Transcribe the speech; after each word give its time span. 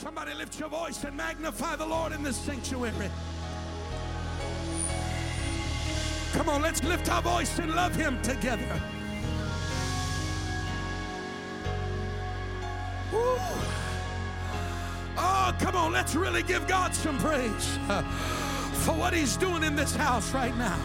Somebody 0.00 0.32
lift 0.32 0.58
your 0.58 0.70
voice 0.70 1.04
and 1.04 1.14
magnify 1.14 1.76
the 1.76 1.84
Lord 1.84 2.12
in 2.12 2.22
this 2.22 2.38
sanctuary. 2.38 3.10
Come 6.32 6.48
on, 6.48 6.62
let's 6.62 6.82
lift 6.82 7.10
our 7.10 7.20
voice 7.20 7.58
and 7.58 7.74
love 7.74 7.94
Him 7.94 8.18
together. 8.22 8.80
Oh, 15.18 15.54
come 15.58 15.76
on, 15.76 15.92
let's 15.92 16.14
really 16.14 16.44
give 16.44 16.66
God 16.66 16.94
some 16.94 17.18
praise 17.18 17.78
uh, 17.90 18.00
for 18.84 18.94
what 18.94 19.12
He's 19.12 19.36
doing 19.36 19.62
in 19.62 19.76
this 19.76 19.94
house 19.94 20.32
right 20.32 20.56
now. 20.56 20.78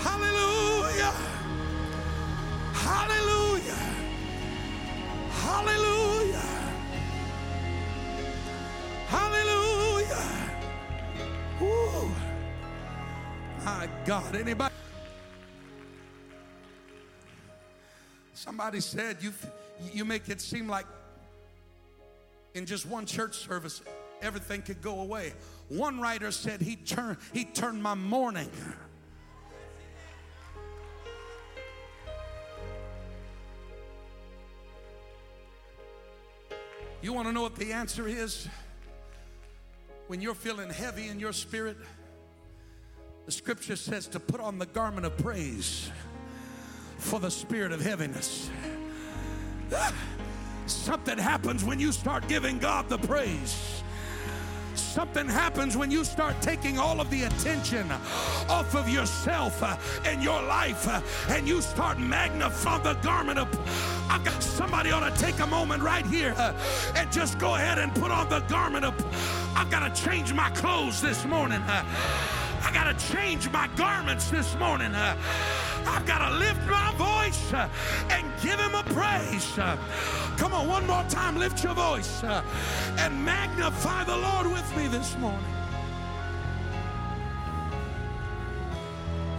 Hallelujah! 0.00 1.14
Hallelujah! 2.74 3.74
Hallelujah! 5.30 6.15
Hallelujah! 9.16 10.26
Woo. 11.60 12.10
My 13.64 13.88
God, 14.04 14.36
anybody? 14.36 14.74
Somebody 18.34 18.80
said 18.80 19.16
you 19.20 19.32
you 19.92 20.04
make 20.04 20.28
it 20.28 20.40
seem 20.40 20.68
like 20.68 20.86
in 22.54 22.66
just 22.66 22.86
one 22.86 23.06
church 23.06 23.34
service 23.34 23.82
everything 24.22 24.62
could 24.62 24.82
go 24.82 25.00
away. 25.00 25.32
One 25.68 26.00
writer 26.00 26.30
said 26.30 26.60
he 26.60 26.76
turned 26.76 27.16
he 27.32 27.44
turned 27.44 27.82
my 27.82 27.94
mourning. 27.94 28.50
You 37.02 37.12
want 37.12 37.28
to 37.28 37.32
know 37.32 37.42
what 37.42 37.56
the 37.56 37.72
answer 37.72 38.08
is? 38.08 38.48
When 40.06 40.20
you're 40.20 40.34
feeling 40.34 40.70
heavy 40.70 41.08
in 41.08 41.18
your 41.18 41.32
spirit, 41.32 41.76
the 43.24 43.32
scripture 43.32 43.74
says 43.74 44.06
to 44.08 44.20
put 44.20 44.40
on 44.40 44.58
the 44.58 44.66
garment 44.66 45.04
of 45.04 45.16
praise 45.18 45.90
for 46.98 47.18
the 47.18 47.30
spirit 47.30 47.72
of 47.72 47.80
heaviness. 47.80 48.48
Something 50.66 51.18
happens 51.18 51.64
when 51.64 51.80
you 51.80 51.90
start 51.90 52.28
giving 52.28 52.58
God 52.58 52.88
the 52.88 52.98
praise. 52.98 53.82
Something 54.74 55.26
happens 55.26 55.76
when 55.76 55.90
you 55.90 56.04
start 56.04 56.40
taking 56.40 56.78
all 56.78 57.00
of 57.00 57.10
the 57.10 57.24
attention 57.24 57.90
off 58.48 58.74
of 58.74 58.88
yourself 58.88 59.62
and 60.06 60.22
your 60.22 60.40
life 60.42 60.86
and 61.30 61.48
you 61.48 61.60
start 61.60 61.98
magnifying 61.98 62.82
the 62.82 62.94
garment 62.94 63.38
of. 63.38 63.95
I've 64.08 64.24
got 64.24 64.42
somebody 64.42 64.90
ought 64.90 65.08
to 65.08 65.22
take 65.22 65.38
a 65.40 65.46
moment 65.46 65.82
right 65.82 66.06
here 66.06 66.34
uh, 66.36 66.52
and 66.94 67.10
just 67.10 67.38
go 67.38 67.54
ahead 67.54 67.78
and 67.78 67.94
put 67.94 68.10
on 68.10 68.28
the 68.28 68.40
garment 68.40 68.84
of. 68.84 68.94
I've 69.56 69.70
got 69.70 69.94
to 69.94 70.02
change 70.04 70.32
my 70.32 70.50
clothes 70.50 71.00
this 71.00 71.24
morning. 71.24 71.60
Uh, 71.62 71.84
I 72.62 72.72
got 72.72 72.84
to 72.84 73.12
change 73.12 73.50
my 73.50 73.68
garments 73.76 74.30
this 74.30 74.56
morning. 74.58 74.94
Uh, 74.94 75.16
I've 75.86 76.04
got 76.04 76.28
to 76.28 76.36
lift 76.36 76.66
my 76.66 76.92
voice 76.96 77.52
uh, 77.52 77.68
and 78.10 78.26
give 78.42 78.58
him 78.58 78.74
a 78.74 78.82
praise. 78.82 79.58
Uh, 79.58 79.76
come 80.36 80.52
on, 80.52 80.66
one 80.66 80.86
more 80.86 81.04
time, 81.08 81.36
lift 81.38 81.62
your 81.62 81.74
voice 81.74 82.22
uh, 82.24 82.42
and 82.98 83.24
magnify 83.24 84.04
the 84.04 84.16
Lord 84.16 84.46
with 84.48 84.76
me 84.76 84.88
this 84.88 85.16
morning. 85.18 85.44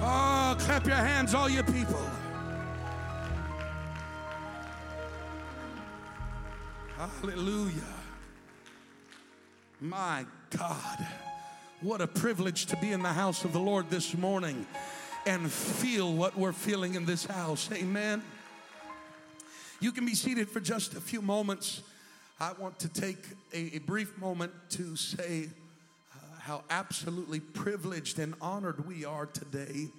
Oh, 0.02 0.56
clap 0.60 0.88
your 0.88 0.96
hands, 0.96 1.34
all 1.34 1.50
you 1.50 1.64
people. 1.64 2.02
Hallelujah. 6.98 7.94
My 9.80 10.26
God. 10.50 11.08
What 11.82 12.02
a 12.02 12.08
privilege 12.08 12.66
to 12.68 12.78
be 12.78 12.92
in 12.92 13.04
the 13.04 13.14
house 13.14 13.46
of 13.46 13.54
the 13.54 13.60
Lord 13.60 13.92
this 13.92 14.18
morning 14.18 14.66
and 15.28 15.52
feel 15.52 16.12
what 16.12 16.36
we're 16.36 16.54
feeling 16.54 16.96
in 16.96 17.06
this 17.06 17.24
house. 17.24 17.70
Amen. 17.72 18.24
You 19.80 19.92
can 19.92 20.08
be 20.08 20.16
seated 20.16 20.50
for 20.50 20.60
just 20.60 20.96
a 20.96 21.00
few 21.00 21.22
moments. 21.22 21.84
I 22.40 22.54
want 22.54 22.80
to 22.80 22.90
take 22.90 23.24
a, 23.54 23.76
a 23.76 23.80
brief 23.80 24.18
moment 24.18 24.52
to 24.72 24.96
say 24.96 25.50
uh, 26.16 26.40
how 26.40 26.64
absolutely 26.72 27.42
privileged 27.42 28.18
and 28.18 28.34
honored 28.42 28.88
we 28.88 29.06
are 29.06 29.28
today 29.28 29.90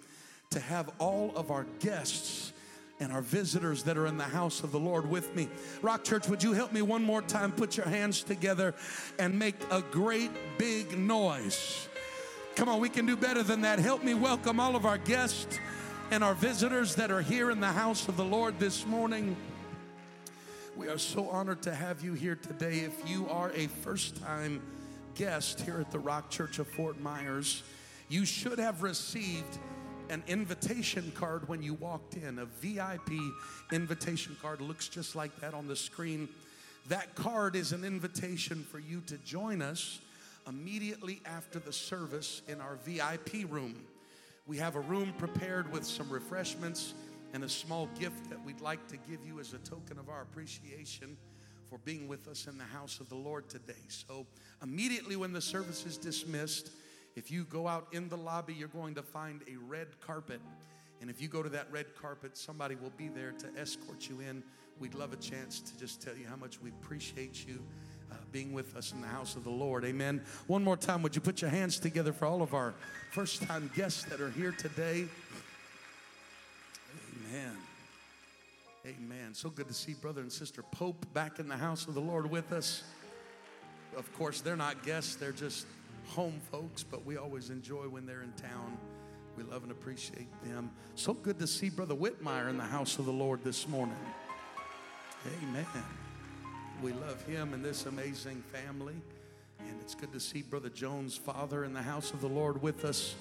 to 0.50 0.58
have 0.58 0.91
all 0.98 1.32
of 1.37 1.53
our 1.53 1.64
guests 1.78 2.53
and 3.00 3.12
our 3.12 3.22
visitors 3.22 3.84
that 3.84 3.97
are 3.97 4.06
in 4.06 4.16
the 4.16 4.25
house 4.25 4.62
of 4.62 4.72
the 4.72 4.78
Lord 4.78 5.09
with 5.09 5.34
me. 5.34 5.48
Rock 5.82 6.04
Church, 6.04 6.28
would 6.28 6.42
you 6.42 6.53
help 6.53 6.72
me 6.72 6.82
one 6.82 7.03
more 7.03 7.22
time? 7.22 7.53
Put 7.53 7.76
your 7.76 7.86
hands 7.86 8.22
together 8.22 8.75
and 9.19 9.38
make 9.38 9.56
a 9.70 9.81
great 9.81 10.31
big 10.59 10.98
noise. 10.98 11.88
Come 12.56 12.69
on, 12.69 12.81
we 12.81 12.88
can 12.88 13.06
do 13.06 13.16
better 13.16 13.42
than 13.42 13.60
that. 13.60 13.78
Help 13.78 14.03
me 14.03 14.14
welcome 14.14 14.58
all 14.58 14.75
of 14.75 14.84
our 14.84 14.98
guests 14.98 15.58
and 16.10 16.25
our 16.25 16.34
visitors 16.34 16.94
that 16.97 17.10
are 17.10 17.22
here 17.22 17.50
in 17.50 17.60
the 17.60 17.66
house 17.66 18.08
of 18.08 18.16
the 18.16 18.25
Lord 18.25 18.58
this 18.58 18.84
morning. 18.84 19.37
We 20.76 20.88
are 20.88 20.98
so 20.98 21.28
honored 21.28 21.62
to 21.62 21.75
have 21.75 22.03
you 22.03 22.14
here 22.14 22.37
today. 22.37 22.81
If 22.81 23.08
you 23.08 23.28
are 23.28 23.53
a 23.53 23.66
first 23.66 24.16
time 24.22 24.62
guest 25.14 25.60
here 25.60 25.81
at 25.81 25.91
the 25.91 25.98
Rock 25.98 26.31
Church 26.31 26.58
of 26.58 26.69
Fort 26.69 27.00
Myers, 27.00 27.62
you 28.08 28.25
should 28.25 28.58
have 28.58 28.82
received 28.82 29.58
an 30.10 30.22
invitation 30.26 31.12
card 31.14 31.48
when 31.48 31.62
you 31.62 31.74
walked 31.74 32.14
in. 32.14 32.38
A 32.38 32.46
VIP 32.46 33.12
invitation 33.72 34.36
card 34.41 34.60
looks 34.60 34.88
just 34.88 35.14
like 35.14 35.34
that 35.41 35.54
on 35.54 35.66
the 35.66 35.76
screen. 35.76 36.28
That 36.88 37.14
card 37.14 37.54
is 37.54 37.72
an 37.72 37.84
invitation 37.84 38.64
for 38.70 38.78
you 38.78 39.02
to 39.06 39.19
join 39.19 39.60
us 39.60 40.00
immediately 40.48 41.20
after 41.26 41.58
the 41.58 41.72
service 41.72 42.42
in 42.48 42.60
our 42.60 42.76
VIP 42.84 43.50
room. 43.50 43.76
We 44.46 44.56
have 44.56 44.76
a 44.76 44.80
room 44.80 45.12
prepared 45.19 45.70
with 45.70 45.84
some 45.84 46.08
refreshments 46.08 46.94
and 47.34 47.44
a 47.44 47.48
small 47.48 47.88
gift 47.98 48.30
that 48.30 48.42
we'd 48.42 48.62
like 48.62 48.86
to 48.88 48.96
give 48.96 49.20
you 49.26 49.40
as 49.40 49.52
a 49.52 49.58
token 49.58 49.98
of 49.98 50.08
our 50.08 50.22
appreciation 50.22 51.16
for 51.69 51.78
being 51.84 52.08
with 52.08 52.26
us 52.28 52.46
in 52.46 52.56
the 52.56 52.64
house 52.64 53.00
of 53.00 53.10
the 53.10 53.14
Lord 53.14 53.48
today. 53.50 53.75
So, 53.88 54.26
immediately 54.62 55.16
when 55.16 55.34
the 55.34 55.40
service 55.42 55.84
is 55.84 55.98
dismissed, 55.98 56.70
if 57.19 57.33
you 57.33 57.43
go 57.43 57.67
out 57.67 57.89
in 57.91 58.09
the 58.09 58.17
lobby, 58.17 58.55
you're 58.55 58.69
going 58.69 58.95
to 58.95 59.03
find 59.03 59.43
a 59.53 59.56
red 59.67 59.89
carpet. 60.01 60.41
And 61.01 61.11
if 61.11 61.21
you 61.21 61.27
go 61.27 61.43
to 61.43 61.49
that 61.49 61.67
red 61.73 61.87
carpet, 62.01 62.37
somebody 62.37 62.77
will 62.77 62.93
be 62.97 63.09
there 63.09 63.33
to 63.33 63.61
escort 63.61 64.09
you 64.09 64.21
in. 64.21 64.41
We'd 64.79 64.95
love 64.95 65.12
a 65.12 65.17
chance 65.17 65.59
to 65.59 65.77
just 65.77 66.01
tell 66.01 66.17
you 66.17 66.27
how 66.29 66.37
much 66.37 66.62
we 66.62 66.71
appreciate 66.71 67.45
you 67.45 67.61
uh, 68.12 68.15
being 68.31 68.53
with 68.53 68.77
us 68.77 68.93
in 68.93 69.01
the 69.01 69.09
house 69.09 69.34
of 69.34 69.43
the 69.43 69.51
Lord. 69.51 69.84
Amen. 69.84 70.23
One 70.47 70.62
more 70.62 70.77
time, 70.77 71.03
would 71.03 71.17
you 71.17 71.21
put 71.21 71.43
your 71.43 71.51
hands 71.51 71.81
together 71.81 72.12
for 72.12 72.27
all 72.27 72.41
of 72.41 72.55
our 72.55 72.73
first 73.11 73.43
time 73.43 73.69
guests 73.75 74.05
that 74.05 74.21
are 74.21 74.31
here 74.31 74.53
today? 74.53 75.06
Amen. 77.27 77.56
Amen. 78.87 79.35
So 79.35 79.50
good 79.50 79.67
to 79.67 79.75
see 79.75 79.95
brother 79.95 80.21
and 80.21 80.31
sister 80.31 80.62
Pope 80.71 81.05
back 81.15 81.41
in 81.41 81.49
the 81.49 81.56
house 81.56 81.89
of 81.89 81.95
the 81.95 82.00
Lord 82.00 82.31
with 82.31 82.53
us. 82.53 82.85
Of 83.97 84.12
course, 84.17 84.41
they're 84.41 84.56
not 84.56 84.85
guests, 84.85 85.17
they're 85.17 85.33
just 85.33 85.67
home 86.08 86.41
folks, 86.50 86.82
but 86.82 87.04
we 87.04 87.16
always 87.16 87.50
enjoy 87.50 87.84
when 87.84 88.06
they're 88.06 88.22
in 88.22 88.32
town. 88.32 88.76
We 89.36 89.44
love 89.44 89.62
and 89.62 89.70
appreciate 89.70 90.28
them. 90.42 90.70
So 90.94 91.14
good 91.14 91.38
to 91.38 91.46
see 91.46 91.70
Brother 91.70 91.94
Whitmire 91.94 92.48
in 92.48 92.56
the 92.56 92.64
house 92.64 92.98
of 92.98 93.04
the 93.04 93.12
Lord 93.12 93.44
this 93.44 93.69
morning. 93.69 93.96
Amen. 95.42 95.66
We 96.82 96.92
love 96.92 97.24
him 97.26 97.54
and 97.54 97.64
this 97.64 97.86
amazing 97.86 98.42
family. 98.52 98.94
And 99.60 99.80
it's 99.80 99.94
good 99.94 100.12
to 100.12 100.20
see 100.20 100.42
Brother 100.42 100.69
Jones' 100.69 101.16
father 101.16 101.64
in 101.64 101.72
the 101.72 101.82
house 101.82 102.12
of 102.12 102.20
the 102.20 102.28
Lord 102.28 102.62
with 102.62 102.84
us 102.84 103.14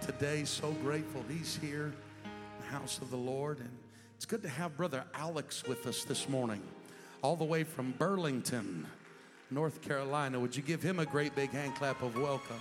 today. 0.00 0.44
So 0.44 0.72
grateful 0.82 1.24
he's 1.28 1.56
here 1.56 1.92
in 2.24 2.30
the 2.60 2.66
house 2.66 2.98
of 2.98 3.10
the 3.10 3.16
Lord. 3.16 3.58
And 3.60 3.70
it's 4.16 4.24
good 4.24 4.42
to 4.42 4.48
have 4.48 4.76
Brother 4.76 5.04
Alex 5.14 5.64
with 5.66 5.86
us 5.86 6.04
this 6.04 6.28
morning, 6.28 6.62
all 7.22 7.36
the 7.36 7.44
way 7.44 7.64
from 7.64 7.92
Burlington. 7.92 8.86
North 9.52 9.82
Carolina. 9.82 10.40
Would 10.40 10.56
you 10.56 10.62
give 10.62 10.82
him 10.82 10.98
a 10.98 11.06
great 11.06 11.34
big 11.34 11.50
hand 11.50 11.74
clap 11.74 12.02
of 12.02 12.16
welcome? 12.16 12.60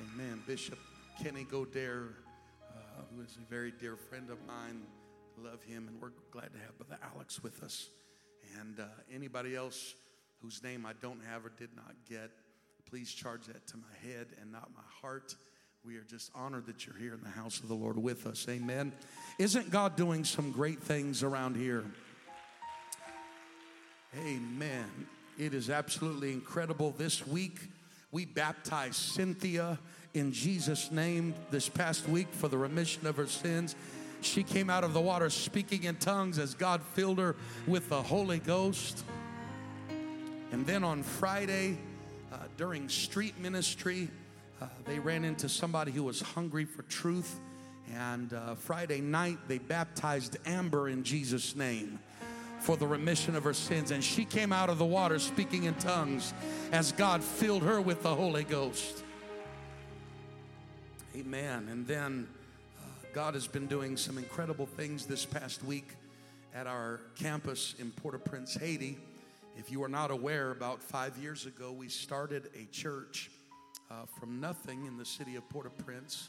Amen. 0.00 0.42
Bishop 0.46 0.78
Kenny 1.22 1.44
Godare, 1.44 2.08
uh, 2.62 3.02
who 3.14 3.22
is 3.22 3.36
a 3.36 3.50
very 3.50 3.72
dear 3.72 3.96
friend 3.96 4.30
of 4.30 4.38
mine. 4.46 4.82
Love 5.36 5.62
him, 5.62 5.86
and 5.88 6.00
we're 6.00 6.12
glad 6.30 6.52
to 6.52 6.58
have 6.58 6.76
Brother 6.78 6.98
Alex 7.14 7.42
with 7.42 7.62
us. 7.62 7.88
And 8.58 8.80
uh, 8.80 8.84
anybody 9.14 9.54
else 9.54 9.94
whose 10.42 10.62
name 10.62 10.86
I 10.86 10.92
don't 11.00 11.20
have 11.30 11.44
or 11.44 11.52
did 11.58 11.70
not 11.76 11.94
get, 12.08 12.30
please 12.88 13.12
charge 13.12 13.46
that 13.46 13.66
to 13.68 13.76
my 13.76 14.10
head 14.10 14.28
and 14.40 14.50
not 14.50 14.70
my 14.74 14.82
heart. 15.02 15.34
We 15.84 15.96
are 15.96 16.04
just 16.04 16.30
honored 16.34 16.66
that 16.66 16.86
you're 16.86 16.96
here 16.96 17.14
in 17.14 17.22
the 17.22 17.30
house 17.30 17.60
of 17.60 17.68
the 17.68 17.74
Lord 17.74 17.98
with 17.98 18.26
us. 18.26 18.46
Amen. 18.48 18.92
Isn't 19.38 19.70
God 19.70 19.96
doing 19.96 20.24
some 20.24 20.52
great 20.52 20.82
things 20.82 21.22
around 21.22 21.56
here? 21.56 21.84
Amen. 24.18 25.06
It 25.38 25.54
is 25.54 25.70
absolutely 25.70 26.32
incredible. 26.32 26.92
This 26.98 27.24
week, 27.24 27.60
we 28.10 28.24
baptized 28.24 28.96
Cynthia 28.96 29.78
in 30.14 30.32
Jesus' 30.32 30.90
name 30.90 31.32
this 31.52 31.68
past 31.68 32.08
week 32.08 32.26
for 32.32 32.48
the 32.48 32.58
remission 32.58 33.06
of 33.06 33.16
her 33.16 33.28
sins. 33.28 33.76
She 34.20 34.42
came 34.42 34.68
out 34.68 34.82
of 34.82 34.94
the 34.94 35.00
water 35.00 35.30
speaking 35.30 35.84
in 35.84 35.94
tongues 35.94 36.40
as 36.40 36.54
God 36.54 36.82
filled 36.94 37.18
her 37.18 37.36
with 37.68 37.88
the 37.88 38.02
Holy 38.02 38.40
Ghost. 38.40 39.04
And 40.50 40.66
then 40.66 40.82
on 40.82 41.04
Friday, 41.04 41.78
uh, 42.32 42.38
during 42.56 42.88
street 42.88 43.38
ministry, 43.38 44.08
uh, 44.60 44.66
they 44.86 44.98
ran 44.98 45.24
into 45.24 45.48
somebody 45.48 45.92
who 45.92 46.02
was 46.02 46.20
hungry 46.20 46.64
for 46.64 46.82
truth. 46.82 47.38
And 47.94 48.32
uh, 48.32 48.56
Friday 48.56 49.00
night, 49.00 49.38
they 49.46 49.58
baptized 49.58 50.36
Amber 50.46 50.88
in 50.88 51.04
Jesus' 51.04 51.54
name 51.54 52.00
for 52.60 52.76
the 52.76 52.86
remission 52.86 53.34
of 53.34 53.44
her 53.44 53.54
sins. 53.54 53.90
And 53.90 54.02
she 54.02 54.24
came 54.24 54.52
out 54.52 54.70
of 54.70 54.78
the 54.78 54.84
water 54.84 55.18
speaking 55.18 55.64
in 55.64 55.74
tongues 55.74 56.34
as 56.72 56.92
God 56.92 57.22
filled 57.22 57.62
her 57.62 57.80
with 57.80 58.02
the 58.02 58.14
Holy 58.14 58.44
Ghost. 58.44 59.02
Amen. 61.16 61.68
And 61.70 61.86
then 61.86 62.28
uh, 62.78 62.82
God 63.12 63.34
has 63.34 63.46
been 63.46 63.66
doing 63.66 63.96
some 63.96 64.16
incredible 64.16 64.66
things 64.66 65.06
this 65.06 65.24
past 65.24 65.64
week 65.64 65.88
at 66.54 66.66
our 66.66 67.00
campus 67.16 67.74
in 67.78 67.90
Port 67.90 68.14
au 68.14 68.18
Prince, 68.18 68.54
Haiti. 68.54 68.98
If 69.56 69.70
you 69.70 69.82
are 69.82 69.88
not 69.88 70.10
aware, 70.10 70.52
about 70.52 70.82
five 70.82 71.16
years 71.18 71.46
ago, 71.46 71.72
we 71.72 71.88
started 71.88 72.50
a 72.54 72.64
church 72.72 73.30
uh, 73.90 74.06
from 74.18 74.40
nothing 74.40 74.86
in 74.86 74.96
the 74.96 75.04
city 75.04 75.36
of 75.36 75.48
Port 75.48 75.66
au 75.66 75.82
Prince. 75.82 76.28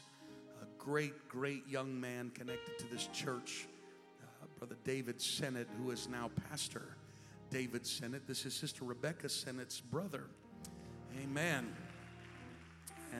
A 0.60 0.66
great, 0.82 1.28
great 1.28 1.66
young 1.68 2.00
man 2.00 2.30
connected 2.34 2.78
to 2.78 2.86
this 2.92 3.08
church, 3.12 3.66
Brother 4.62 4.78
David 4.84 5.20
Sennett, 5.20 5.66
who 5.76 5.90
is 5.90 6.08
now 6.08 6.30
Pastor 6.48 6.96
David 7.50 7.84
Sennett. 7.84 8.28
This 8.28 8.46
is 8.46 8.54
Sister 8.54 8.84
Rebecca 8.84 9.28
Sennett's 9.28 9.80
brother. 9.80 10.26
Amen. 11.20 11.66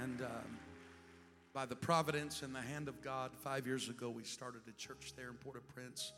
And 0.00 0.20
um, 0.20 0.58
by 1.52 1.66
the 1.66 1.74
providence 1.74 2.42
and 2.42 2.54
the 2.54 2.60
hand 2.60 2.86
of 2.86 3.02
God, 3.02 3.32
five 3.42 3.66
years 3.66 3.88
ago, 3.88 4.08
we 4.08 4.22
started 4.22 4.60
a 4.68 4.80
church 4.80 5.14
there 5.16 5.30
in 5.30 5.34
Port 5.34 5.56
au 5.56 5.74
Prince. 5.74 6.12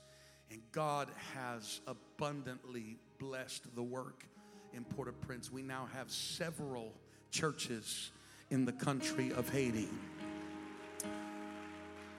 And 0.51 0.61
God 0.73 1.09
has 1.33 1.81
abundantly 1.87 2.99
blessed 3.19 3.75
the 3.75 3.83
work 3.83 4.27
in 4.75 4.85
Port 4.85 5.09
au 5.09 5.27
Prince. 5.27 5.51
We 5.51 5.63
now 5.63 5.89
have 5.95 6.11
several 6.11 6.93
churches 7.31 8.11
in 8.51 8.67
the 8.67 8.73
country 8.73 9.33
of 9.33 9.49
Haiti. 9.49 9.89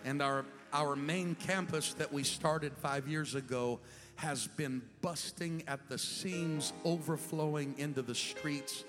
And 0.06 0.24
our, 0.24 0.44
our 0.76 0.98
main 0.98 1.36
campus 1.36 1.94
that 1.94 2.12
we 2.12 2.22
started 2.22 2.74
five 2.76 3.08
years 3.08 3.34
ago 3.34 3.80
has 4.16 4.48
been 4.48 4.82
busting 5.02 5.64
at 5.70 5.88
the 5.88 5.98
seams, 5.98 6.74
overflowing 6.84 7.74
into 7.78 8.02
the 8.02 8.14
streets, 8.14 8.84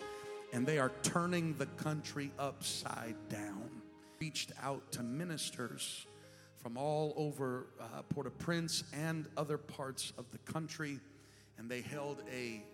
and 0.53 0.67
they 0.67 0.81
are 0.81 0.91
turning 1.05 1.55
the 1.55 1.67
country 1.67 2.33
upside 2.41 3.15
down. 3.29 3.71
Reached 4.21 4.51
out 4.65 4.91
to 4.91 5.05
ministers 5.05 6.07
from 6.57 6.77
all 6.77 7.15
over 7.17 7.69
uh, 7.81 8.03
Port 8.09 8.27
au 8.27 8.31
Prince 8.31 8.83
and 8.93 9.29
other 9.37 9.57
parts 9.57 10.13
of 10.19 10.25
the 10.33 10.39
country, 10.39 10.99
and 11.57 11.71
they 11.71 11.83
held 11.83 12.21
a, 12.35 12.65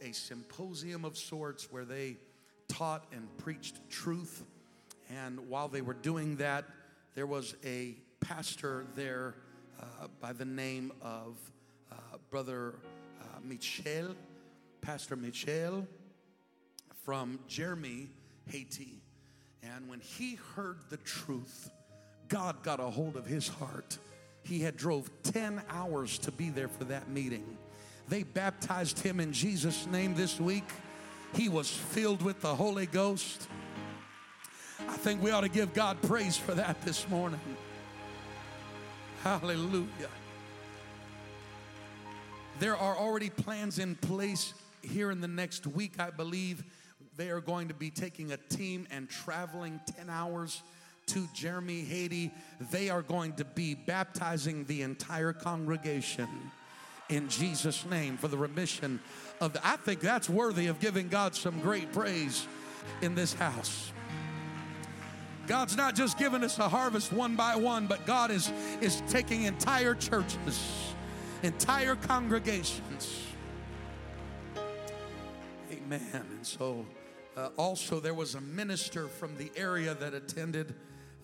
a 0.00 0.12
symposium 0.12 1.04
of 1.04 1.18
sorts 1.18 1.70
where 1.70 1.84
they 1.84 2.16
taught 2.68 3.04
and 3.12 3.28
preached 3.36 3.90
truth. 3.90 4.42
And 5.10 5.50
while 5.50 5.68
they 5.68 5.82
were 5.82 5.92
doing 5.92 6.36
that, 6.36 6.64
there 7.14 7.26
was 7.26 7.56
a 7.62 7.94
pastor 8.24 8.86
there 8.94 9.34
uh, 9.78 10.06
by 10.18 10.32
the 10.32 10.46
name 10.46 10.90
of 11.02 11.36
uh, 11.92 11.96
Brother 12.30 12.76
uh, 13.20 13.24
Michel, 13.42 14.14
Pastor 14.80 15.14
Michel 15.14 15.86
from 17.04 17.38
Jérémie, 17.50 18.08
Haiti. 18.50 19.02
And 19.62 19.88
when 19.90 20.00
he 20.00 20.38
heard 20.54 20.78
the 20.88 20.96
truth, 20.98 21.70
God 22.28 22.62
got 22.62 22.80
a 22.80 22.84
hold 22.84 23.16
of 23.16 23.26
his 23.26 23.46
heart. 23.46 23.98
He 24.42 24.60
had 24.60 24.76
drove 24.76 25.10
10 25.24 25.62
hours 25.68 26.18
to 26.20 26.32
be 26.32 26.48
there 26.48 26.68
for 26.68 26.84
that 26.84 27.10
meeting. 27.10 27.58
They 28.08 28.22
baptized 28.22 29.00
him 29.00 29.20
in 29.20 29.32
Jesus' 29.32 29.86
name 29.86 30.14
this 30.14 30.40
week. 30.40 30.68
He 31.34 31.50
was 31.50 31.68
filled 31.68 32.22
with 32.22 32.40
the 32.40 32.54
Holy 32.54 32.86
Ghost. 32.86 33.48
I 34.80 34.96
think 34.96 35.22
we 35.22 35.30
ought 35.30 35.42
to 35.42 35.48
give 35.48 35.74
God 35.74 36.00
praise 36.02 36.38
for 36.38 36.54
that 36.54 36.80
this 36.82 37.06
morning. 37.08 37.40
Hallelujah. 39.24 40.10
There 42.60 42.76
are 42.76 42.94
already 42.94 43.30
plans 43.30 43.78
in 43.78 43.94
place 43.94 44.52
here 44.82 45.10
in 45.10 45.22
the 45.22 45.28
next 45.28 45.66
week, 45.66 45.98
I 45.98 46.10
believe. 46.10 46.62
They 47.16 47.30
are 47.30 47.40
going 47.40 47.68
to 47.68 47.74
be 47.74 47.88
taking 47.88 48.32
a 48.32 48.36
team 48.36 48.86
and 48.90 49.08
traveling 49.08 49.80
10 49.96 50.10
hours 50.10 50.62
to 51.06 51.20
Jérémie, 51.34 51.88
Haiti. 51.88 52.32
They 52.70 52.90
are 52.90 53.00
going 53.00 53.32
to 53.36 53.46
be 53.46 53.74
baptizing 53.74 54.66
the 54.66 54.82
entire 54.82 55.32
congregation 55.32 56.28
in 57.08 57.30
Jesus' 57.30 57.86
name 57.86 58.18
for 58.18 58.28
the 58.28 58.36
remission 58.36 59.00
of 59.40 59.54
the. 59.54 59.66
I 59.66 59.76
think 59.76 60.00
that's 60.00 60.28
worthy 60.28 60.66
of 60.66 60.80
giving 60.80 61.08
God 61.08 61.34
some 61.34 61.60
great 61.60 61.92
praise 61.94 62.46
in 63.00 63.14
this 63.14 63.32
house. 63.32 63.90
God's 65.46 65.76
not 65.76 65.94
just 65.94 66.18
giving 66.18 66.42
us 66.42 66.58
a 66.58 66.68
harvest 66.68 67.12
one 67.12 67.36
by 67.36 67.56
one, 67.56 67.86
but 67.86 68.06
God 68.06 68.30
is, 68.30 68.50
is 68.80 69.02
taking 69.08 69.44
entire 69.44 69.94
churches, 69.94 70.94
entire 71.42 71.96
congregations. 71.96 73.20
Amen. 75.70 76.00
And 76.12 76.46
so, 76.46 76.86
uh, 77.36 77.50
also, 77.56 78.00
there 78.00 78.14
was 78.14 78.34
a 78.34 78.40
minister 78.40 79.06
from 79.06 79.36
the 79.36 79.50
area 79.56 79.94
that 79.94 80.14
attended, 80.14 80.74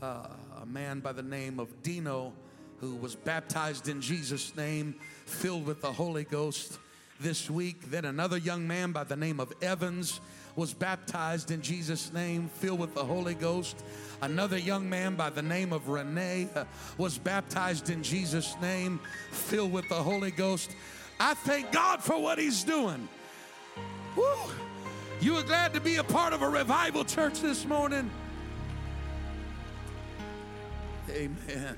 uh, 0.02 0.26
a 0.60 0.66
man 0.66 1.00
by 1.00 1.12
the 1.12 1.22
name 1.22 1.58
of 1.58 1.82
Dino, 1.82 2.32
who 2.78 2.96
was 2.96 3.14
baptized 3.14 3.88
in 3.88 4.00
Jesus' 4.00 4.56
name, 4.56 4.94
filled 5.26 5.66
with 5.66 5.80
the 5.80 5.92
Holy 5.92 6.24
Ghost 6.24 6.78
this 7.20 7.50
week. 7.50 7.90
Then 7.90 8.04
another 8.04 8.38
young 8.38 8.66
man 8.66 8.92
by 8.92 9.04
the 9.04 9.16
name 9.16 9.40
of 9.40 9.52
Evans 9.62 10.20
was 10.60 10.74
baptized 10.74 11.50
in 11.50 11.62
Jesus' 11.62 12.12
name, 12.12 12.46
filled 12.46 12.80
with 12.80 12.94
the 12.94 13.02
Holy 13.02 13.32
Ghost. 13.32 13.82
Another 14.20 14.58
young 14.58 14.90
man 14.90 15.14
by 15.14 15.30
the 15.30 15.40
name 15.40 15.72
of 15.72 15.88
Renee 15.88 16.50
uh, 16.54 16.66
was 16.98 17.16
baptized 17.16 17.88
in 17.88 18.02
Jesus' 18.02 18.54
name, 18.60 19.00
filled 19.30 19.72
with 19.72 19.88
the 19.88 19.94
Holy 19.94 20.30
Ghost. 20.30 20.76
I 21.18 21.32
thank 21.32 21.72
God 21.72 22.02
for 22.02 22.20
what 22.20 22.38
He's 22.38 22.62
doing. 22.62 23.08
Woo! 24.14 24.24
You 25.22 25.38
are 25.38 25.42
glad 25.42 25.72
to 25.72 25.80
be 25.80 25.96
a 25.96 26.04
part 26.04 26.34
of 26.34 26.42
a 26.42 26.48
revival 26.48 27.06
church 27.06 27.40
this 27.40 27.64
morning? 27.64 28.10
Amen. 31.08 31.74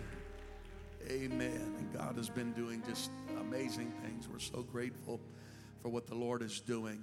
Amen. 1.08 1.74
And 1.78 1.92
God 1.96 2.16
has 2.16 2.28
been 2.28 2.52
doing 2.54 2.82
just 2.88 3.12
amazing 3.40 3.92
things. 4.02 4.28
We're 4.28 4.40
so 4.40 4.62
grateful 4.62 5.20
for 5.82 5.88
what 5.88 6.08
the 6.08 6.16
Lord 6.16 6.42
is 6.42 6.58
doing. 6.58 7.00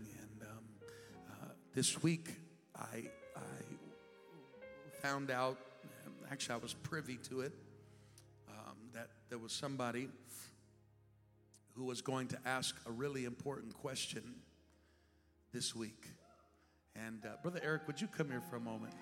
Um, 1.69 1.75
this 1.75 2.01
week, 2.01 2.29
I, 2.75 3.03
I 3.35 3.41
found 5.01 5.31
out, 5.31 5.57
actually, 6.31 6.55
I 6.55 6.57
was 6.57 6.73
privy 6.73 7.17
to 7.29 7.41
it, 7.41 7.53
um, 8.49 8.75
that 8.93 9.09
there 9.29 9.38
was 9.38 9.51
somebody 9.51 10.09
who 11.75 11.85
was 11.85 12.01
going 12.01 12.27
to 12.29 12.38
ask 12.45 12.75
a 12.85 12.91
really 12.91 13.25
important 13.25 13.73
question 13.73 14.23
this 15.53 15.75
week. 15.75 16.07
And 16.95 17.25
uh, 17.25 17.29
Brother 17.41 17.61
Eric, 17.63 17.88
would 17.88 18.01
you 18.01 18.07
come 18.07 18.29
here 18.29 18.41
for 18.49 18.57
a 18.57 18.59
moment? 18.59 18.93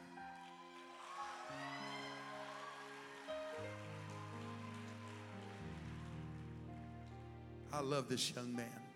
I 7.73 7.81
love 7.81 8.09
this 8.09 8.33
young 8.33 8.55
man. 8.55 8.86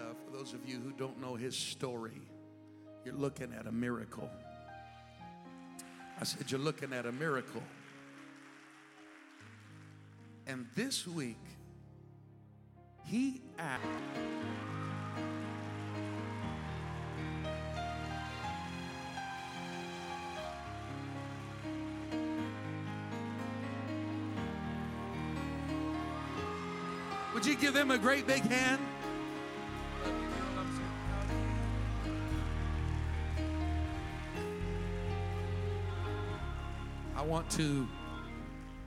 Uh, 0.00 0.14
for 0.24 0.34
those 0.34 0.54
of 0.54 0.66
you 0.66 0.78
who 0.78 0.92
don't 0.92 1.20
know 1.20 1.34
his 1.34 1.54
story, 1.54 2.22
you're 3.04 3.14
looking 3.14 3.52
at 3.52 3.66
a 3.66 3.72
miracle. 3.72 4.30
I 6.18 6.24
said, 6.24 6.50
You're 6.50 6.60
looking 6.60 6.94
at 6.94 7.04
a 7.04 7.12
miracle. 7.12 7.62
And 10.46 10.66
this 10.74 11.06
week, 11.06 11.36
he 13.04 13.42
asked. 13.58 13.84
Would 27.34 27.44
you 27.44 27.54
give 27.54 27.74
them 27.74 27.90
a 27.90 27.98
great 27.98 28.26
big 28.26 28.42
hand? 28.42 28.80
I 37.20 37.22
want 37.22 37.50
to 37.50 37.86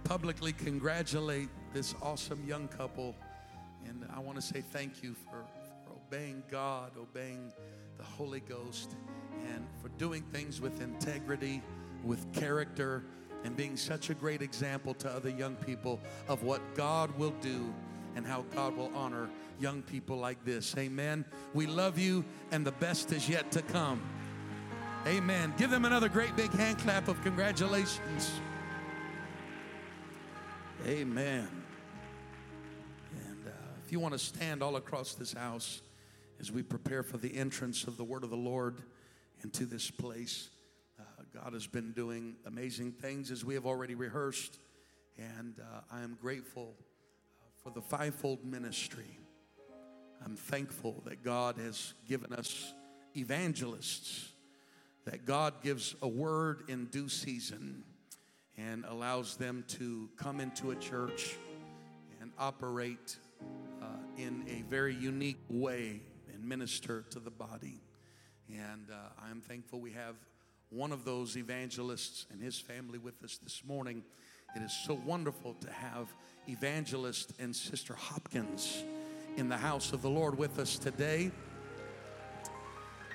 publicly 0.05 0.53
congratulate 0.53 1.49
this 1.71 1.93
awesome 2.01 2.43
young 2.47 2.67
couple. 2.67 3.15
And 3.87 4.07
I 4.11 4.17
want 4.21 4.37
to 4.37 4.41
say 4.41 4.61
thank 4.61 5.03
you 5.03 5.13
for, 5.13 5.45
for 5.85 5.93
obeying 6.07 6.41
God, 6.49 6.93
obeying 6.99 7.53
the 7.99 8.03
Holy 8.03 8.39
Ghost, 8.39 8.95
and 9.53 9.67
for 9.79 9.89
doing 9.99 10.23
things 10.33 10.59
with 10.59 10.81
integrity, 10.81 11.61
with 12.03 12.33
character, 12.33 13.03
and 13.43 13.55
being 13.55 13.77
such 13.77 14.09
a 14.09 14.15
great 14.15 14.41
example 14.41 14.95
to 14.95 15.11
other 15.11 15.29
young 15.29 15.55
people 15.57 15.99
of 16.27 16.41
what 16.41 16.59
God 16.73 17.15
will 17.19 17.35
do 17.39 17.71
and 18.15 18.25
how 18.25 18.45
God 18.55 18.75
will 18.75 18.91
honor 18.95 19.29
young 19.59 19.83
people 19.83 20.17
like 20.17 20.43
this. 20.43 20.75
Amen. 20.75 21.23
We 21.53 21.67
love 21.67 21.99
you, 21.99 22.25
and 22.51 22.65
the 22.65 22.71
best 22.71 23.11
is 23.11 23.29
yet 23.29 23.51
to 23.51 23.61
come. 23.61 24.01
Amen. 25.05 25.53
Give 25.57 25.69
them 25.69 25.83
another 25.83 26.07
great 26.07 26.33
big 26.37 26.51
hand 26.51 26.79
clap 26.79 27.09
of 27.09 27.21
congratulations. 27.23 28.39
Amen. 30.87 31.47
And 33.27 33.45
uh, 33.45 33.51
if 33.85 33.91
you 33.91 33.99
want 33.99 34.13
to 34.13 34.19
stand 34.19 34.63
all 34.63 34.77
across 34.77 35.13
this 35.13 35.33
house 35.33 35.81
as 36.39 36.53
we 36.53 36.63
prepare 36.63 37.03
for 37.03 37.17
the 37.17 37.35
entrance 37.35 37.83
of 37.83 37.97
the 37.97 38.03
word 38.05 38.23
of 38.23 38.29
the 38.29 38.37
Lord 38.37 38.81
into 39.43 39.65
this 39.65 39.91
place, 39.91 40.49
uh, 40.97 41.03
God 41.33 41.51
has 41.51 41.67
been 41.67 41.91
doing 41.91 42.35
amazing 42.45 42.93
things 42.93 43.29
as 43.29 43.43
we 43.43 43.55
have 43.55 43.65
already 43.65 43.95
rehearsed. 43.95 44.57
And 45.17 45.59
uh, 45.59 45.81
I 45.91 46.01
am 46.01 46.17
grateful 46.21 46.75
uh, 46.77 47.45
for 47.61 47.71
the 47.71 47.81
fivefold 47.81 48.45
ministry. 48.45 49.19
I'm 50.23 50.37
thankful 50.37 51.03
that 51.05 51.25
God 51.25 51.57
has 51.57 51.93
given 52.07 52.31
us 52.31 52.73
evangelists, 53.17 54.29
that 55.05 55.25
God 55.25 55.61
gives 55.61 55.95
a 56.01 56.07
word 56.07 56.63
in 56.67 56.85
due 56.85 57.09
season 57.09 57.83
and 58.57 58.85
allows 58.87 59.35
them 59.35 59.65
to 59.67 60.09
come 60.17 60.39
into 60.39 60.71
a 60.71 60.75
church 60.75 61.35
and 62.21 62.31
operate 62.37 63.17
uh, 63.81 63.85
in 64.17 64.45
a 64.47 64.61
very 64.69 64.95
unique 64.95 65.41
way 65.49 66.01
and 66.33 66.43
minister 66.47 67.03
to 67.09 67.19
the 67.19 67.31
body. 67.31 67.81
And 68.49 68.89
uh, 68.91 68.95
I'm 69.29 69.41
thankful 69.41 69.79
we 69.79 69.91
have 69.91 70.15
one 70.69 70.91
of 70.91 71.05
those 71.05 71.37
evangelists 71.37 72.25
and 72.31 72.41
his 72.41 72.59
family 72.59 72.97
with 72.97 73.23
us 73.23 73.37
this 73.37 73.63
morning. 73.65 74.03
It 74.55 74.61
is 74.61 74.71
so 74.71 74.99
wonderful 75.05 75.55
to 75.55 75.71
have 75.71 76.13
evangelist 76.47 77.33
and 77.39 77.55
Sister 77.55 77.95
Hopkins 77.95 78.83
in 79.35 79.49
the 79.49 79.57
house 79.57 79.93
of 79.93 80.01
the 80.01 80.09
Lord 80.09 80.37
with 80.37 80.59
us 80.59 80.77
today. 80.77 81.31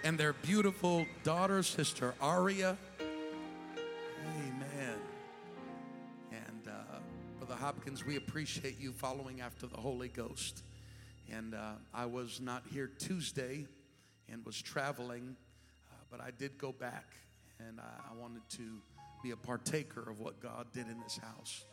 And 0.08 0.16
their 0.16 0.32
beautiful 0.32 1.04
daughter, 1.22 1.62
Sister 1.62 2.14
Aria 2.18 2.78
Amen. 2.98 4.96
And 6.32 6.66
uh, 6.66 6.70
Brother 7.38 7.60
Hopkins, 7.60 8.06
we 8.06 8.16
appreciate 8.16 8.80
you 8.80 8.92
following 8.92 9.42
after 9.42 9.66
the 9.66 9.76
Holy 9.76 10.08
Ghost. 10.08 10.62
And 11.30 11.54
uh, 11.54 11.72
I 11.92 12.06
was 12.06 12.40
not 12.40 12.62
here 12.72 12.90
Tuesday 12.98 13.66
and 14.30 14.42
was 14.46 14.62
traveling, 14.62 15.36
uh, 15.90 15.96
but 16.10 16.22
I 16.22 16.30
did 16.30 16.56
go 16.56 16.72
back 16.72 17.12
and 17.58 17.78
I, 17.78 18.10
I 18.10 18.18
wanted 18.18 18.48
to 18.52 18.78
be 19.22 19.32
a 19.32 19.36
partaker 19.36 20.08
of 20.08 20.20
what 20.20 20.40
God 20.40 20.68
did 20.72 20.86
in 20.86 20.98
this 21.00 21.18
house. 21.18 21.66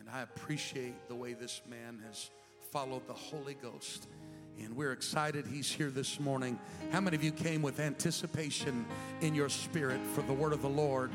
And 0.00 0.08
I 0.08 0.22
appreciate 0.22 1.06
the 1.08 1.16
way 1.16 1.34
this 1.34 1.60
man 1.68 2.00
has 2.06 2.30
followed 2.72 3.06
the 3.06 3.12
Holy 3.12 3.52
Ghost. 3.52 4.08
And 4.60 4.76
we're 4.76 4.92
excited 4.92 5.46
he's 5.46 5.70
here 5.70 5.90
this 5.90 6.20
morning. 6.20 6.58
How 6.92 7.00
many 7.00 7.16
of 7.16 7.24
you 7.24 7.32
came 7.32 7.62
with 7.62 7.80
anticipation 7.80 8.86
in 9.20 9.34
your 9.34 9.48
spirit 9.48 10.00
for 10.14 10.22
the 10.22 10.32
word 10.32 10.52
of 10.52 10.62
the 10.62 10.68
Lord 10.68 11.10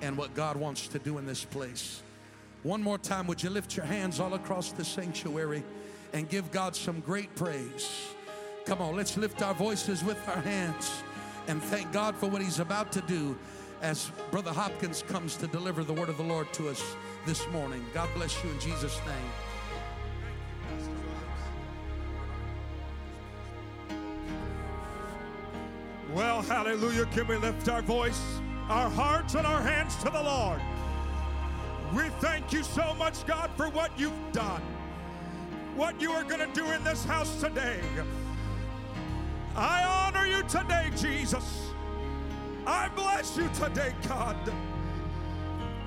and 0.00 0.16
what 0.16 0.34
God 0.34 0.56
wants 0.56 0.88
to 0.88 0.98
do 0.98 1.18
in 1.18 1.26
this 1.26 1.44
place? 1.44 2.02
One 2.62 2.82
more 2.82 2.98
time, 2.98 3.26
would 3.26 3.42
you 3.42 3.50
lift 3.50 3.76
your 3.76 3.86
hands 3.86 4.20
all 4.20 4.34
across 4.34 4.72
the 4.72 4.84
sanctuary 4.84 5.62
and 6.12 6.28
give 6.28 6.50
God 6.50 6.74
some 6.74 7.00
great 7.00 7.34
praise? 7.34 8.08
Come 8.66 8.80
on, 8.80 8.96
let's 8.96 9.16
lift 9.16 9.42
our 9.42 9.54
voices 9.54 10.04
with 10.04 10.18
our 10.28 10.40
hands 10.42 11.02
and 11.48 11.62
thank 11.62 11.90
God 11.92 12.14
for 12.16 12.28
what 12.28 12.42
He's 12.42 12.60
about 12.60 12.92
to 12.92 13.00
do 13.02 13.36
as 13.82 14.10
Brother 14.30 14.52
Hopkins 14.52 15.02
comes 15.08 15.36
to 15.36 15.46
deliver 15.46 15.84
the 15.84 15.92
word 15.92 16.08
of 16.08 16.16
the 16.16 16.22
Lord 16.22 16.52
to 16.54 16.68
us 16.68 16.96
this 17.26 17.46
morning. 17.48 17.84
God 17.94 18.08
bless 18.14 18.42
you 18.44 18.50
in 18.50 18.60
Jesus' 18.60 18.98
name. 19.06 19.49
Well, 26.14 26.42
hallelujah. 26.42 27.06
Can 27.06 27.28
we 27.28 27.36
lift 27.36 27.68
our 27.68 27.82
voice, 27.82 28.20
our 28.68 28.90
hearts, 28.90 29.34
and 29.34 29.46
our 29.46 29.62
hands 29.62 29.94
to 30.02 30.10
the 30.10 30.20
Lord? 30.22 30.60
We 31.94 32.08
thank 32.20 32.52
you 32.52 32.64
so 32.64 32.94
much, 32.94 33.24
God, 33.26 33.50
for 33.56 33.68
what 33.68 33.92
you've 33.96 34.32
done, 34.32 34.62
what 35.76 36.00
you 36.00 36.10
are 36.10 36.24
going 36.24 36.40
to 36.40 36.52
do 36.52 36.68
in 36.72 36.82
this 36.82 37.04
house 37.04 37.40
today. 37.40 37.80
I 39.54 39.84
honor 39.84 40.26
you 40.26 40.42
today, 40.44 40.90
Jesus. 40.96 41.70
I 42.66 42.88
bless 42.88 43.36
you 43.36 43.48
today, 43.54 43.94
God. 44.08 44.36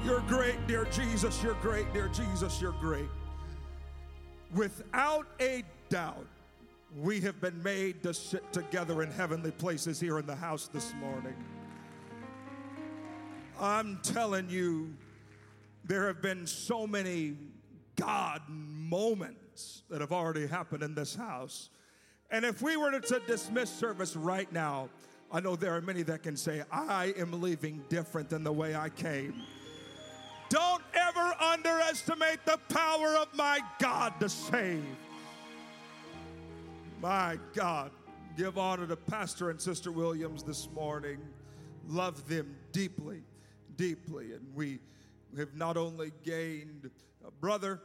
You're 0.06 0.22
great, 0.22 0.68
dear 0.68 0.86
Jesus. 0.86 1.44
You're 1.44 1.53
great, 1.56 1.92
dear 1.94 2.08
Jesus. 2.08 2.62
You're 2.62 2.75
great. 2.80 3.10
Without 4.53 5.27
a 5.42 5.63
doubt, 5.89 6.27
we 7.00 7.20
have 7.22 7.42
been 7.42 7.62
made 7.64 8.04
to 8.04 8.14
sit 8.14 8.52
together 8.54 9.02
in 9.02 9.12
heavenly 9.12 9.52
places 9.52 10.00
here 10.00 10.20
in 10.20 10.26
the 10.26 10.36
house 10.36 10.68
this 10.68 10.94
morning. 11.00 11.36
I'm 13.60 14.00
telling 14.04 14.50
you, 14.50 14.94
there 15.86 16.08
have 16.08 16.22
been 16.22 16.46
so 16.46 16.86
many 16.86 17.36
God 17.96 18.42
moments 18.48 19.84
that 19.90 20.02
have 20.02 20.12
already 20.12 20.48
happened 20.48 20.84
in 20.84 20.94
this 20.94 21.16
house. 21.16 21.70
And 22.32 22.46
if 22.46 22.62
we 22.62 22.78
were 22.78 23.00
to 23.00 23.22
dismiss 23.28 23.70
service 23.70 24.16
right 24.16 24.52
now, 24.52 24.90
I 25.32 25.40
know 25.40 25.56
there 25.56 25.76
are 25.76 25.82
many 25.82 26.04
that 26.04 26.24
can 26.24 26.38
say, 26.38 26.64
I 26.72 27.14
am 27.18 27.42
leaving 27.42 27.84
different 27.90 28.30
than 28.30 28.44
the 28.44 28.54
way 28.54 28.76
I 28.76 28.90
came. 28.90 29.42
Don't 30.50 30.84
ever 30.94 31.34
underestimate 31.42 32.46
the 32.46 32.60
power 32.70 33.16
of 33.18 33.34
my 33.34 33.60
God 33.80 34.14
to 34.20 34.30
save. 34.30 34.84
My 37.03 37.38
God, 37.53 37.91
give 38.38 38.57
honor 38.57 38.88
to 38.88 38.95
Pastor 38.95 39.50
and 39.50 39.60
Sister 39.60 39.91
Williams 39.91 40.41
this 40.41 40.69
morning. 40.74 41.19
Love 41.86 42.29
them 42.29 42.55
deeply, 42.72 43.24
deeply. 43.75 44.31
And 44.31 44.55
we 44.55 44.79
have 45.38 45.53
not 45.53 45.75
only 45.75 46.13
gained 46.24 46.89
a 47.27 47.29
brother, 47.29 47.81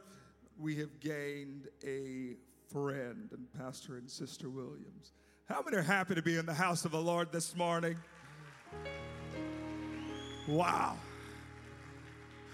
we 0.57 0.77
have 0.77 1.01
gained 1.01 1.67
a 1.85 2.37
friend 2.71 3.27
and 3.33 3.45
Pastor 3.59 3.97
and 3.97 4.09
Sister 4.09 4.49
Williams. 4.49 5.11
How 5.49 5.61
many 5.63 5.75
are 5.75 5.81
happy 5.81 6.15
to 6.15 6.21
be 6.21 6.37
in 6.37 6.45
the 6.45 6.53
house 6.53 6.85
of 6.85 6.91
the 6.91 7.01
Lord 7.01 7.29
this 7.33 7.57
morning? 7.57 7.97
Wow. 10.47 10.95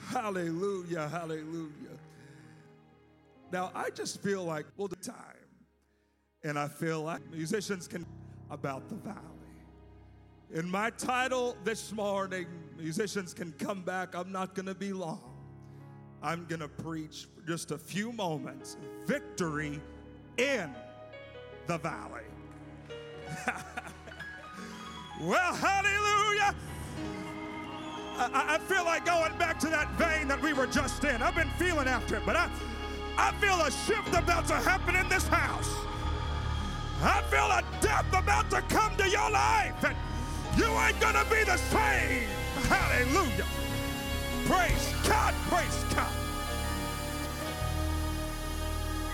Hallelujah, 0.07 1.09
hallelujah. 1.09 1.99
Now, 3.51 3.69
I 3.75 3.91
just 3.91 4.23
feel 4.23 4.43
like, 4.43 4.65
well, 4.77 4.87
the 4.87 4.95
time, 4.95 5.44
and 6.45 6.59
I 6.59 6.67
feel 6.67 7.01
like 7.01 7.21
musicians 7.31 7.87
can 7.87 8.05
about 8.51 8.87
the 8.87 8.95
valley. 8.95 9.19
In 10.53 10.69
my 10.69 10.91
title 10.91 11.57
this 11.63 11.91
morning, 11.91 12.45
musicians 12.77 13.33
can 13.33 13.51
come 13.53 13.81
back. 13.81 14.13
I'm 14.15 14.31
not 14.31 14.53
going 14.53 14.67
to 14.67 14.75
be 14.75 14.93
long. 14.93 15.33
I'm 16.21 16.45
going 16.45 16.59
to 16.59 16.67
preach 16.67 17.25
for 17.33 17.47
just 17.47 17.71
a 17.71 17.77
few 17.79 18.11
moments 18.11 18.77
victory 19.07 19.81
in 20.37 20.71
the 21.65 21.79
valley. 21.79 22.21
well, 25.21 25.53
hallelujah. 25.55 26.55
I, 28.17 28.55
I, 28.55 28.59
feel 28.59 28.85
like 28.85 29.03
going 29.03 29.35
back 29.39 29.57
to 29.59 29.67
that 29.67 29.91
vein 29.93 30.27
that 30.27 30.41
we 30.41 30.53
were 30.53 30.67
just 30.67 31.03
in. 31.03 31.23
I've 31.23 31.35
been 31.35 31.49
feeling 31.57 31.87
after 31.87 32.17
it, 32.17 32.21
but 32.23 32.35
I, 32.35 32.51
I 33.17 33.33
feel 33.41 33.59
a 33.61 33.71
shift 33.71 34.15
about 34.15 34.45
to 34.47 34.53
happen 34.53 34.95
in 34.95 35.09
this 35.09 35.27
house. 35.27 35.73
I 37.01 37.21
feel 37.23 37.45
a 37.45 37.63
death 37.81 38.07
about 38.13 38.49
to 38.51 38.61
come 38.63 38.95
to 38.97 39.09
your 39.09 39.29
life. 39.29 39.83
And 39.83 39.95
you 40.57 40.65
ain't 40.65 40.99
gonna 40.99 41.25
be 41.29 41.43
the 41.43 41.57
same. 41.57 42.27
Hallelujah. 42.67 43.45
Praise 44.45 44.93
God. 45.07 45.33
Praise 45.49 45.83
God. 45.93 46.11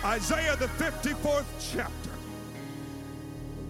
Isaiah, 0.03 0.55
the 0.55 0.67
54th 0.67 1.45
chapter. 1.73 2.09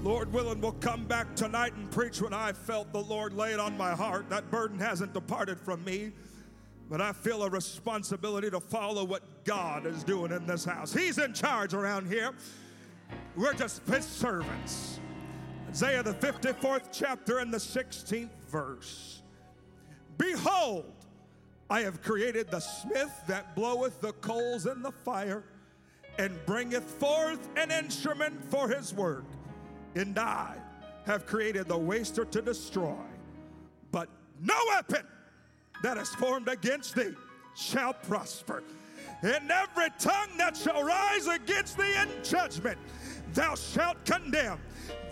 Lord 0.03 0.33
willing, 0.33 0.59
we'll 0.61 0.71
come 0.73 1.05
back 1.05 1.35
tonight 1.35 1.73
and 1.75 1.91
preach 1.91 2.21
when 2.21 2.33
I 2.33 2.53
felt 2.53 2.91
the 2.91 3.03
Lord 3.03 3.33
lay 3.33 3.53
it 3.53 3.59
on 3.59 3.77
my 3.77 3.91
heart. 3.91 4.29
That 4.29 4.49
burden 4.49 4.79
hasn't 4.79 5.13
departed 5.13 5.59
from 5.59 5.83
me, 5.83 6.11
but 6.89 7.01
I 7.01 7.11
feel 7.11 7.43
a 7.43 7.49
responsibility 7.49 8.49
to 8.49 8.59
follow 8.59 9.03
what 9.03 9.43
God 9.43 9.85
is 9.85 10.03
doing 10.03 10.31
in 10.31 10.47
this 10.47 10.65
house. 10.65 10.91
He's 10.91 11.19
in 11.19 11.33
charge 11.33 11.73
around 11.73 12.07
here. 12.07 12.31
We're 13.35 13.53
just 13.53 13.85
his 13.87 14.05
servants. 14.05 14.99
Isaiah, 15.69 16.03
the 16.03 16.13
54th 16.13 16.89
chapter 16.91 17.39
and 17.39 17.53
the 17.53 17.57
16th 17.57 18.29
verse. 18.49 19.21
Behold, 20.17 20.91
I 21.69 21.81
have 21.81 22.01
created 22.01 22.51
the 22.51 22.59
smith 22.59 23.23
that 23.27 23.55
bloweth 23.55 24.01
the 24.01 24.11
coals 24.13 24.65
in 24.65 24.81
the 24.81 24.91
fire 24.91 25.43
and 26.19 26.37
bringeth 26.45 26.83
forth 26.83 27.47
an 27.55 27.71
instrument 27.71 28.43
for 28.51 28.67
his 28.67 28.93
work. 28.93 29.23
And 29.95 30.17
I 30.19 30.55
have 31.05 31.25
created 31.25 31.67
the 31.67 31.77
waster 31.77 32.25
to 32.25 32.41
destroy, 32.41 32.95
but 33.91 34.09
no 34.41 34.55
weapon 34.69 35.07
that 35.81 35.97
is 35.97 36.09
formed 36.09 36.47
against 36.47 36.95
thee 36.95 37.15
shall 37.55 37.93
prosper. 37.93 38.63
And 39.21 39.51
every 39.51 39.89
tongue 39.99 40.37
that 40.37 40.57
shall 40.57 40.83
rise 40.83 41.27
against 41.27 41.77
thee 41.77 41.93
in 42.01 42.09
judgment, 42.23 42.77
thou 43.33 43.55
shalt 43.55 44.03
condemn. 44.05 44.59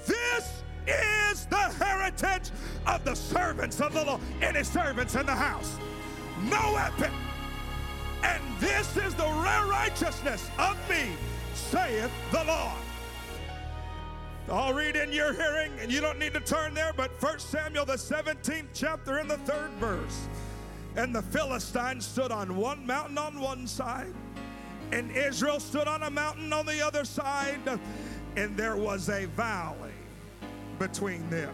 This 0.06 0.64
is 0.88 1.46
the 1.46 1.58
heritage 1.58 2.52
of 2.88 3.04
the 3.06 3.16
servants 3.16 3.80
of 3.80 3.94
the 3.94 4.04
Lord. 4.04 4.22
Any 4.42 4.64
servants 4.64 5.16
in 5.16 5.26
the 5.26 5.36
house? 5.36 5.78
No 6.44 6.74
weapon. 6.74 7.12
And 8.24 8.42
this 8.60 8.98
is 8.98 9.14
the 9.16 9.28
righteousness 9.28 10.50
of 10.58 10.78
me, 10.90 11.12
saith 11.54 12.12
the 12.32 12.44
Lord. 12.44 12.82
I'll 14.52 14.74
read 14.74 14.96
in 14.96 15.14
your 15.14 15.34
hearing, 15.34 15.72
and 15.80 15.92
you 15.92 16.02
don't 16.02 16.18
need 16.18 16.34
to 16.34 16.40
turn 16.40 16.74
there, 16.74 16.92
but 16.98 17.12
1 17.22 17.40
Samuel, 17.40 17.86
the 17.86 17.94
17th 17.94 18.70
chapter, 18.74 19.20
in 19.20 19.28
the 19.28 19.38
third 19.38 19.70
verse. 19.80 20.28
And 21.00 21.16
the 21.16 21.22
Philistines 21.22 22.06
stood 22.06 22.30
on 22.30 22.58
one 22.58 22.86
mountain 22.86 23.18
on 23.18 23.40
one 23.40 23.66
side, 23.66 24.14
and 24.92 25.10
Israel 25.12 25.62
stood 25.62 25.88
on 25.88 26.04
a 26.04 26.10
mountain 26.10 26.52
on 26.52 26.66
the 26.66 26.86
other 26.86 27.06
side, 27.06 27.80
and 28.36 28.58
there 28.58 28.76
was 28.76 29.08
a 29.08 29.26
valley 29.28 29.94
between 30.78 31.30
them. 31.30 31.54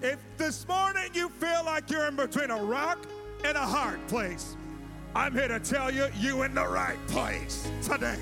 If 0.00 0.18
this 0.38 0.66
morning 0.66 1.10
you 1.12 1.28
feel 1.28 1.66
like 1.66 1.90
you're 1.90 2.06
in 2.06 2.16
between 2.16 2.50
a 2.50 2.56
rock 2.56 3.04
and 3.44 3.58
a 3.58 3.66
hard 3.66 4.00
place, 4.08 4.56
I'm 5.14 5.34
here 5.34 5.48
to 5.48 5.60
tell 5.60 5.90
you, 5.90 6.06
you're 6.18 6.46
in 6.46 6.54
the 6.54 6.66
right 6.66 7.06
place 7.08 7.68
today. 7.82 8.18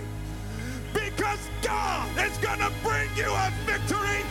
Because 0.92 1.38
God 1.62 2.10
is 2.18 2.36
going 2.38 2.58
to 2.58 2.72
bring 2.82 3.08
you 3.16 3.30
a 3.30 3.52
victory 3.66 4.24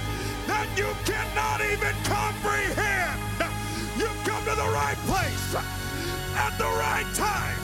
that 0.47 0.67
you 0.75 0.89
cannot 1.05 1.61
even 1.61 1.95
comprehend. 2.03 3.21
You've 3.97 4.23
come 4.25 4.43
to 4.43 4.53
the 4.53 4.69
right 4.73 4.97
place 5.07 5.82
at 6.35 6.57
the 6.57 6.65
right 6.65 7.07
time. 7.13 7.57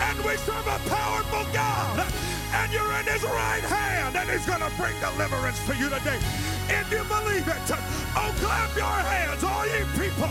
And 0.00 0.18
we 0.24 0.36
serve 0.44 0.66
a 0.66 0.78
powerful 0.88 1.44
God. 1.52 2.06
And 2.52 2.72
you're 2.72 2.92
in 3.00 3.06
his 3.06 3.22
right 3.22 3.64
hand. 3.64 4.16
And 4.16 4.28
he's 4.30 4.44
going 4.46 4.60
to 4.60 4.70
bring 4.76 4.94
deliverance 5.00 5.58
to 5.66 5.76
you 5.76 5.88
today. 5.88 6.20
If 6.68 6.90
you 6.90 7.04
believe 7.04 7.48
it, 7.48 7.70
oh, 8.16 8.32
clap 8.40 8.76
your 8.76 8.84
hands, 8.84 9.42
all 9.44 9.66
ye 9.66 9.84
people, 9.98 10.30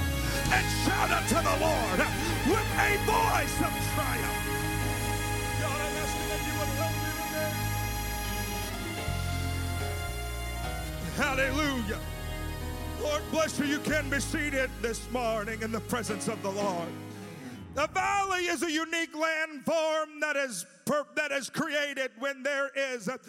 and 0.54 0.66
shout 0.86 1.12
unto 1.12 1.36
the 1.36 1.58
Lord 1.60 2.00
with 2.48 2.70
a 2.78 2.98
voice 3.06 3.58
of 3.62 3.74
triumph. 3.94 4.42
God, 5.62 5.78
I'm 5.82 5.96
asking 6.02 6.28
that 6.30 6.42
you 6.46 6.54
would 6.58 6.72
help 6.80 6.94
me 6.94 7.12
today. 7.22 7.54
Hallelujah. 11.18 12.00
Lord 13.02 13.24
bless 13.32 13.60
you. 13.60 13.66
You 13.66 13.80
can 13.80 14.10
be 14.10 14.20
seated 14.20 14.70
this 14.82 15.10
morning 15.12 15.62
in 15.62 15.72
the 15.72 15.82
presence 15.82 16.28
of 16.28 16.42
the 16.44 16.52
Lord. 16.52 16.88
The 17.74 17.88
valley 17.88 18.48
is 18.48 18.64
a 18.64 18.72
unique 18.72 19.14
landform 19.14 20.20
that 20.20 20.36
is 20.36 20.66
that 21.16 21.32
is 21.32 21.50
created 21.50 22.12
when 22.20 22.44
there 22.44 22.70
is 22.76 23.08
a, 23.08 23.20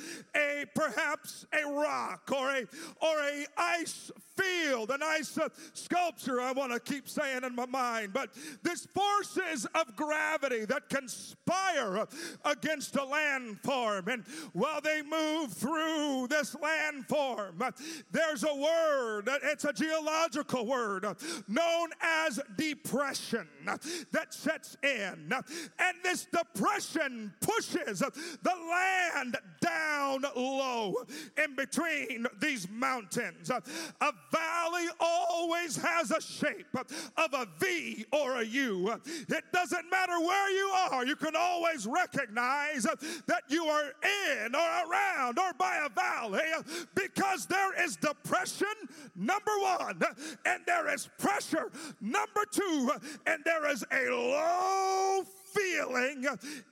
perhaps 0.75 1.47
a 1.52 1.66
rock 1.71 2.31
or 2.33 2.50
a 2.50 2.62
or 3.00 3.19
a 3.21 3.47
ice 3.57 4.11
field, 4.37 4.90
an 4.90 5.02
ice 5.02 5.37
uh, 5.38 5.49
sculpture. 5.73 6.40
I 6.40 6.52
want 6.52 6.73
to 6.73 6.81
keep 6.81 7.09
saying 7.09 7.45
in 7.45 7.54
my 7.54 7.66
mind, 7.66 8.12
but 8.12 8.31
this 8.62 8.87
forces 8.87 9.66
of 9.75 9.95
gravity 9.97 10.64
that 10.66 10.88
conspire 10.88 12.07
against 12.45 12.97
a 12.97 13.00
landform, 13.00 14.09
and 14.09 14.25
while 14.52 14.81
they 14.81 15.02
move 15.02 15.52
through 15.52 16.28
this 16.31 16.57
landform, 16.57 17.61
uh, 17.61 17.71
there's 18.11 18.45
a 18.45 18.54
word. 18.54 19.28
It's 19.45 19.64
a 19.64 19.73
geological 19.73 20.66
word 20.66 21.04
uh, 21.04 21.14
known 21.49 21.90
as 22.00 22.40
depression 22.57 23.47
uh, 23.66 23.76
that 24.12 24.35
sets 24.35 24.76
in, 24.83 25.33
and 25.33 25.97
this 26.02 26.26
depression 26.33 27.33
pushes 27.56 27.99
the 28.00 28.54
land 28.71 29.37
down 29.61 30.25
low 30.37 30.94
in 31.42 31.54
between 31.54 32.26
these 32.40 32.68
mountains. 32.71 33.50
A 33.50 34.12
valley 34.33 34.87
always 35.00 35.77
has 35.77 36.11
a 36.11 36.20
shape 36.20 36.74
of 36.74 37.35
a 37.35 37.46
V 37.59 38.05
or 38.12 38.40
a 38.40 38.44
U. 38.44 38.94
It 39.29 39.44
doesn't 39.53 39.90
matter 39.90 40.18
where 40.20 40.50
you 40.50 40.66
are, 40.90 41.07
you 41.07 41.16
can 41.16 41.35
always 41.37 41.87
recognize 41.87 42.83
that 42.83 43.42
you 43.48 43.64
are 43.64 43.92
in 44.35 44.55
or 44.55 44.90
around 44.90 45.38
or 45.38 45.53
by 45.59 45.85
a 45.85 45.88
valley 45.88 46.40
because 46.94 47.46
there 47.46 47.85
is 47.85 47.96
depression, 47.96 48.66
number 49.16 49.53
one, 49.61 50.03
and 50.44 50.62
there 50.66 50.92
is 50.92 51.09
pressure, 51.18 51.70
number 52.00 52.44
two, 52.50 52.90
and 53.27 53.42
there 53.44 53.70
is 53.70 53.85
a 53.92 54.11
low 54.11 55.24
feeling 55.53 56.27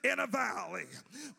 in 0.04 0.18
a 0.18 0.26
valley. 0.26 0.86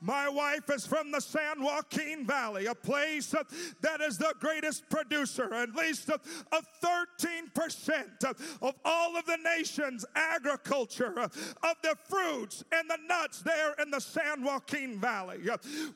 My 0.02 0.30
wife 0.30 0.70
is 0.72 0.86
from 0.86 1.12
the 1.12 1.20
San 1.20 1.62
Joaquin 1.62 2.26
Valley, 2.26 2.68
a 2.68 2.76
place 2.76 3.34
that 3.82 4.02
is 4.02 4.18
the 4.18 4.34
greatest 4.40 4.90
producer, 4.90 5.54
at 5.54 5.76
least 5.76 6.10
of 6.10 6.22
13% 6.52 8.24
of 8.62 8.74
all 8.86 9.18
of 9.18 9.26
the 9.26 9.38
nation's 9.38 10.06
agriculture, 10.16 11.18
of 11.20 11.76
the 11.84 11.96
fruits 12.08 12.64
and 12.72 12.90
the 12.90 12.98
nuts 13.08 13.42
there 13.42 13.74
in 13.82 13.92
the 13.92 14.00
San 14.00 14.44
Joaquin 14.44 15.00
Valley. 15.00 15.40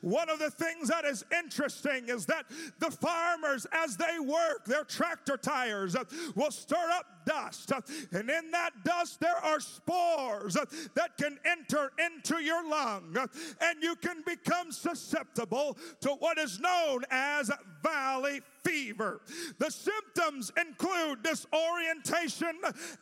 One 0.00 0.28
of 0.28 0.38
the 0.38 0.50
things 0.50 0.88
that 0.88 1.04
is 1.04 1.24
interesting 1.36 2.08
is 2.08 2.26
that 2.26 2.46
the 2.78 2.90
farmers, 2.90 3.66
as 3.72 3.96
they 3.96 4.18
work 4.18 4.64
their 4.66 4.84
tractor 4.84 5.36
tires, 5.36 5.96
will 6.34 6.50
stir 6.50 6.90
up 6.92 7.06
dust. 7.26 7.72
And 8.12 8.30
in 8.30 8.50
that 8.52 8.70
dust, 8.84 9.20
there 9.20 9.36
are 9.36 9.60
spores 9.60 10.56
that 10.94 11.16
can 11.18 11.38
enter 11.44 11.92
into 11.98 12.42
your 12.42 12.66
lung, 12.66 13.16
and 13.60 13.82
you 13.82 13.96
can 13.96 14.22
become 14.24 14.72
susceptible 14.72 15.76
to 16.00 16.10
what 16.10 16.38
is 16.38 16.58
known 16.60 17.02
as 17.10 17.50
valley 17.82 18.40
fever. 18.64 19.20
The 19.58 19.70
symptoms 19.70 20.50
include 20.58 21.22
disorientation, 21.22 22.56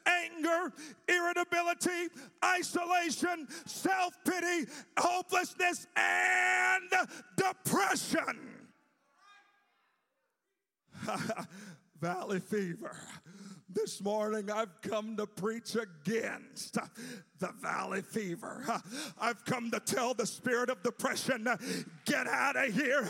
anger, 0.06 0.72
irritability, 1.08 2.08
isolation, 2.44 3.46
self 3.66 4.16
pity, 4.24 4.70
hopelessness, 4.98 5.86
and 5.96 7.08
depression. 7.36 8.50
valley 12.00 12.40
fever. 12.40 12.96
This 13.74 14.00
morning 14.00 14.50
I've 14.52 14.80
come 14.82 15.16
to 15.16 15.26
preach 15.26 15.74
against 15.74 16.78
the 17.40 17.50
valley 17.60 18.02
fever. 18.02 18.64
I've 19.20 19.44
come 19.44 19.72
to 19.72 19.80
tell 19.80 20.14
the 20.14 20.26
spirit 20.26 20.70
of 20.70 20.80
depression 20.84 21.48
get 22.04 22.28
out 22.28 22.54
of 22.56 22.72
here, 22.72 23.08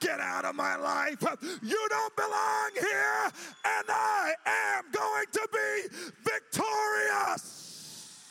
get 0.00 0.18
out 0.18 0.46
of 0.46 0.54
my 0.54 0.76
life. 0.76 1.22
You 1.62 1.88
don't 1.90 2.16
belong 2.16 2.70
here, 2.80 3.30
and 3.64 3.84
I 3.88 4.32
am 4.46 4.84
going 4.90 5.26
to 5.32 5.48
be 5.52 5.82
victorious. 6.24 8.24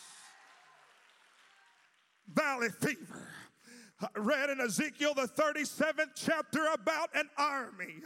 Valley 2.33 2.69
fever. 2.69 3.27
I 4.01 4.07
read 4.15 4.49
in 4.49 4.59
Ezekiel, 4.61 5.13
the 5.15 5.27
37th 5.27 6.09
chapter, 6.15 6.65
about 6.73 7.09
an 7.15 7.29
army 7.37 8.01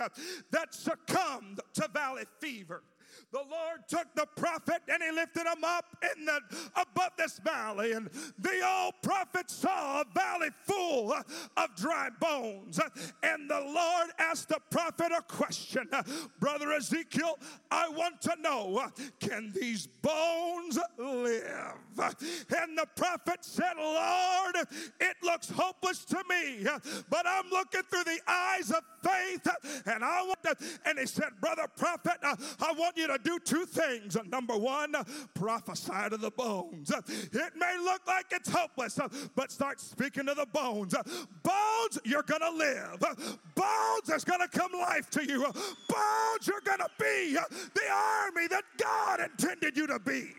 that 0.52 0.74
succumbed 0.74 1.62
to 1.74 1.88
valley 1.94 2.24
fever 2.40 2.84
the 3.32 3.39
Lord 3.39 3.80
took 3.88 4.08
the 4.15 4.28
prophet 4.36 4.82
and 4.89 5.02
he 5.02 5.12
lifted 5.12 5.48
him 5.48 5.63
up 5.63 5.86
in 6.15 6.26
the 6.26 6.39
above 6.76 7.12
this 7.17 7.39
valley. 7.39 7.94
And 7.94 8.10
the 8.38 8.62
old 8.65 8.96
prophet 9.02 9.50
saw 9.50 10.02
a 10.02 10.06
valley 10.13 10.50
full 10.65 11.13
of 11.13 11.76
dry 11.76 12.10
bones. 12.20 12.80
And 13.24 13.50
the 13.50 13.60
Lord 13.60 14.10
asked 14.20 14.50
the 14.50 14.60
prophet 14.70 15.12
a 15.17 15.22
question. 15.22 15.89
Brother 16.39 16.74
Ezekiel, 16.74 17.38
I 17.70 17.89
want 17.89 18.22
to 18.22 18.36
know, 18.41 18.89
can 19.20 19.52
these 19.54 19.88
bones 19.88 20.78
live? 20.98 21.74
And 21.98 22.78
the 22.78 22.88
prophet 22.96 23.39
said, 23.41 23.74
Lord, 23.78 24.56
it 25.00 25.15
looks 25.24 25.50
hopeless 25.50 26.04
to 26.06 26.22
me, 26.30 26.65
but 27.10 27.26
I'm 27.26 27.50
looking 27.50 27.84
through 27.84 28.04
the 28.04 28.20
eyes 28.28 28.72
of 28.72 28.84
faith. 29.04 29.48
And 29.86 30.04
I 30.04 30.22
want 30.24 30.44
to, 30.44 30.56
and 30.86 31.00
he 31.00 31.06
said, 31.06 31.30
Brother 31.39 31.67
prophet, 31.78 32.17
I 32.24 32.74
want 32.74 32.98
you 32.98 33.08
to 33.08 33.20
do 33.24 33.40
two 33.40 33.66
things. 33.66 34.18
Number 34.30 34.58
one, 34.58 34.94
prophesy 35.34 36.10
to 36.10 36.18
the 36.18 36.32
bones. 36.32 36.92
It 36.92 37.54
may 37.56 37.78
look 37.84 38.06
like 38.08 38.26
it's 38.32 38.50
hopeless, 38.50 39.00
but 39.36 39.52
start 39.52 39.80
speaking 39.80 40.26
to 40.28 40.34
the 40.34 40.48
bones. 40.48 40.94
Bones, 41.44 42.00
you're 42.04 42.24
going 42.24 42.42
to 42.42 42.52
live. 42.52 43.00
Bones, 43.56 44.02
there's 44.06 44.24
going 44.24 44.42
to 44.42 44.48
come 44.48 44.72
life 44.74 45.10
to 45.12 45.26
you. 45.26 45.42
Bones, 45.42 46.48
you're 46.48 46.62
going 46.62 46.80
to 46.80 46.90
be 47.00 47.34
the 47.34 47.92
army 47.92 48.48
that 48.48 48.64
God 48.78 49.20
intended 49.20 49.76
you 49.78 49.88
to 49.88 50.00
be. 50.00 50.30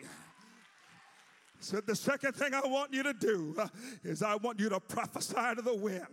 Said 1.63 1.87
the 1.87 1.95
second 1.95 2.33
thing 2.33 2.55
I 2.55 2.67
want 2.67 2.93
you 2.93 3.05
to 3.05 3.13
do 3.13 3.55
uh, 3.57 3.69
is 4.03 4.21
I 4.21 4.35
want 4.35 4.59
you 4.59 4.69
to 4.69 4.81
prophesy 4.81 5.55
to 5.55 5.63
the 5.63 5.77
wind. 5.77 6.07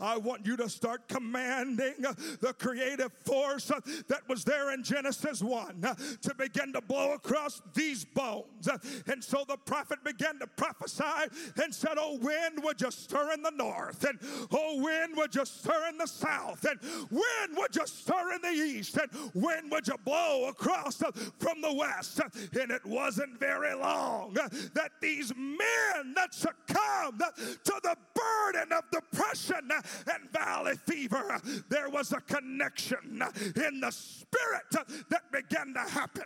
I 0.00 0.16
want 0.16 0.46
you 0.46 0.56
to 0.56 0.70
start 0.70 1.06
commanding 1.06 2.06
uh, 2.06 2.14
the 2.40 2.54
creative 2.54 3.12
force 3.12 3.70
uh, 3.70 3.80
that 4.08 4.26
was 4.26 4.42
there 4.42 4.72
in 4.72 4.82
Genesis 4.82 5.42
1 5.42 5.84
uh, 5.84 5.94
to 6.22 6.34
begin 6.34 6.72
to 6.72 6.80
blow 6.80 7.12
across 7.12 7.60
these 7.74 8.06
bones. 8.06 8.68
And 9.06 9.22
so 9.22 9.44
the 9.46 9.58
prophet 9.58 10.02
began 10.02 10.38
to 10.38 10.46
prophesy 10.46 11.04
and 11.62 11.74
said, 11.74 11.96
Oh, 11.98 12.16
wind, 12.16 12.62
would 12.64 12.80
you 12.80 12.90
stir 12.90 13.32
in 13.32 13.42
the 13.42 13.50
north? 13.50 14.02
And 14.04 14.18
oh, 14.50 14.82
wind, 14.82 15.14
would 15.16 15.34
you 15.34 15.44
stir 15.44 15.88
in 15.90 15.98
the 15.98 16.06
south? 16.06 16.64
And 16.64 16.80
wind, 17.10 17.56
would 17.56 17.76
you 17.76 17.86
stir 17.86 18.32
in 18.32 18.40
the 18.40 18.48
east? 18.48 18.96
And 18.96 19.10
wind, 19.34 19.70
would 19.70 19.86
you 19.86 19.96
blow 20.06 20.48
across 20.48 21.02
from 21.38 21.60
the 21.60 21.74
west? 21.74 22.20
And 22.58 22.70
it 22.70 22.86
wasn't 22.86 23.38
very 23.38 23.74
long 23.74 24.36
that 24.74 24.92
these 25.00 25.32
men 25.36 26.14
that 26.14 26.34
succumbed 26.34 27.22
to 27.64 27.80
the 27.82 27.96
burden 28.14 28.72
of 28.72 28.84
depression 28.90 29.70
and 29.70 30.30
valley 30.30 30.74
fever, 30.86 31.40
there 31.68 31.88
was 31.88 32.12
a 32.12 32.20
connection 32.20 33.22
in 33.56 33.80
the 33.80 33.90
spirit 33.90 34.86
that 35.08 35.22
began 35.32 35.74
to 35.74 35.80
happen. 35.80 36.24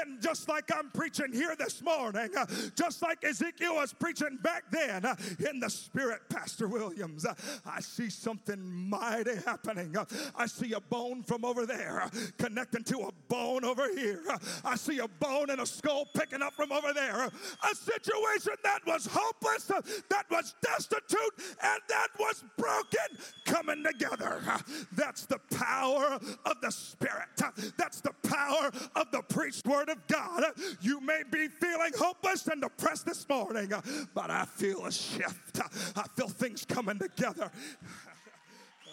And 0.00 0.20
just 0.20 0.48
like 0.48 0.70
I'm 0.74 0.90
preaching 0.90 1.32
here 1.32 1.54
this 1.58 1.82
morning, 1.82 2.30
just 2.74 3.02
like 3.02 3.24
Ezekiel 3.24 3.76
was 3.76 3.92
preaching 3.92 4.38
back 4.42 4.64
then 4.70 5.04
in 5.50 5.60
the 5.60 5.70
spirit, 5.70 6.20
Pastor 6.28 6.68
Williams, 6.68 7.26
I 7.66 7.80
see 7.80 8.10
something 8.10 8.62
mighty 8.62 9.36
happening. 9.44 9.94
I 10.36 10.46
see 10.46 10.72
a 10.72 10.80
bone 10.80 11.22
from 11.22 11.44
over 11.44 11.66
there 11.66 12.10
connecting 12.38 12.84
to 12.84 13.00
a 13.00 13.10
bone 13.28 13.64
over 13.64 13.88
here. 13.94 14.22
I 14.64 14.76
see 14.76 14.98
a 14.98 15.08
bone 15.08 15.50
and 15.50 15.60
a 15.60 15.66
skull 15.66 16.06
picking 16.14 16.42
up 16.42 16.54
from 16.54 16.72
over 16.72 16.92
there. 16.92 17.24
A 17.24 17.74
situation 17.82 18.52
that 18.62 18.80
was 18.86 19.06
hopeless, 19.10 19.64
that 20.08 20.24
was 20.30 20.54
destitute, 20.62 21.34
and 21.62 21.80
that 21.88 22.08
was 22.18 22.44
broken 22.56 23.18
coming 23.44 23.84
together. 23.84 24.40
That's 24.92 25.26
the 25.26 25.38
power 25.54 26.18
of 26.44 26.60
the 26.60 26.70
Spirit. 26.70 27.28
That's 27.76 28.00
the 28.00 28.12
power 28.28 28.70
of 28.96 29.10
the 29.10 29.22
preached 29.22 29.66
word 29.66 29.88
of 29.88 30.06
God. 30.06 30.44
You 30.80 31.00
may 31.00 31.22
be 31.30 31.48
feeling 31.48 31.92
hopeless 31.98 32.46
and 32.48 32.62
depressed 32.62 33.06
this 33.06 33.28
morning, 33.28 33.72
but 34.14 34.30
I 34.30 34.44
feel 34.44 34.86
a 34.86 34.92
shift. 34.92 35.60
I 35.96 36.04
feel 36.14 36.28
things 36.28 36.64
coming 36.64 36.98
together. 36.98 37.50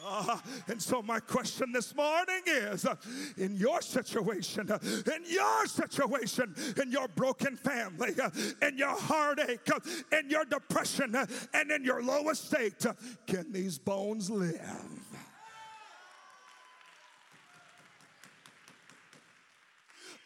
Uh, 0.06 0.38
and 0.68 0.82
so, 0.82 1.02
my 1.02 1.20
question 1.20 1.72
this 1.72 1.96
morning 1.96 2.42
is 2.46 2.86
uh, 2.86 2.96
in 3.38 3.56
your 3.56 3.82
situation, 3.82 4.72
uh, 4.72 4.80
in 4.84 5.24
your 5.28 5.66
situation, 5.66 6.56
in 6.82 6.92
your 6.92 7.08
broken 7.10 7.58
family, 7.58 8.14
uh, 8.22 8.30
in 8.62 8.78
your 8.78 8.98
heartache, 8.98 9.70
uh, 9.74 9.80
in 10.18 10.30
your 10.30 10.46
depression, 10.46 11.16
uh, 11.16 11.26
and 11.54 11.72
in 11.72 11.84
your 11.84 12.02
lowest 12.02 12.46
state, 12.46 12.86
can 13.28 13.52
these 13.52 13.78
bones 13.78 14.30
live? 14.30 14.62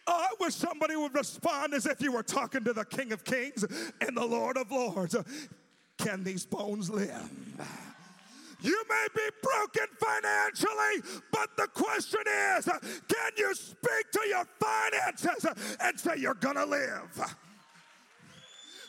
I 0.05 0.27
wish 0.39 0.55
somebody 0.55 0.95
would 0.95 1.15
respond 1.15 1.73
as 1.73 1.85
if 1.85 2.01
you 2.01 2.11
were 2.11 2.23
talking 2.23 2.63
to 2.65 2.73
the 2.73 2.83
King 2.83 3.13
of 3.13 3.23
Kings 3.23 3.63
and 4.01 4.17
the 4.17 4.25
Lord 4.25 4.57
of 4.57 4.69
Lords. 4.69 5.15
Can 5.97 6.23
these 6.23 6.45
bones 6.45 6.89
live? 6.89 7.29
You 8.63 8.81
may 8.89 9.07
be 9.13 9.29
broken 9.41 9.87
financially, 9.99 11.19
but 11.31 11.49
the 11.57 11.67
question 11.67 12.21
is 12.57 12.65
can 12.65 13.31
you 13.37 13.53
speak 13.53 14.11
to 14.13 14.21
your 14.27 14.45
finances 14.57 15.45
and 15.81 15.99
say 15.99 16.13
you're 16.17 16.33
going 16.35 16.55
to 16.55 16.65
live? 16.65 17.35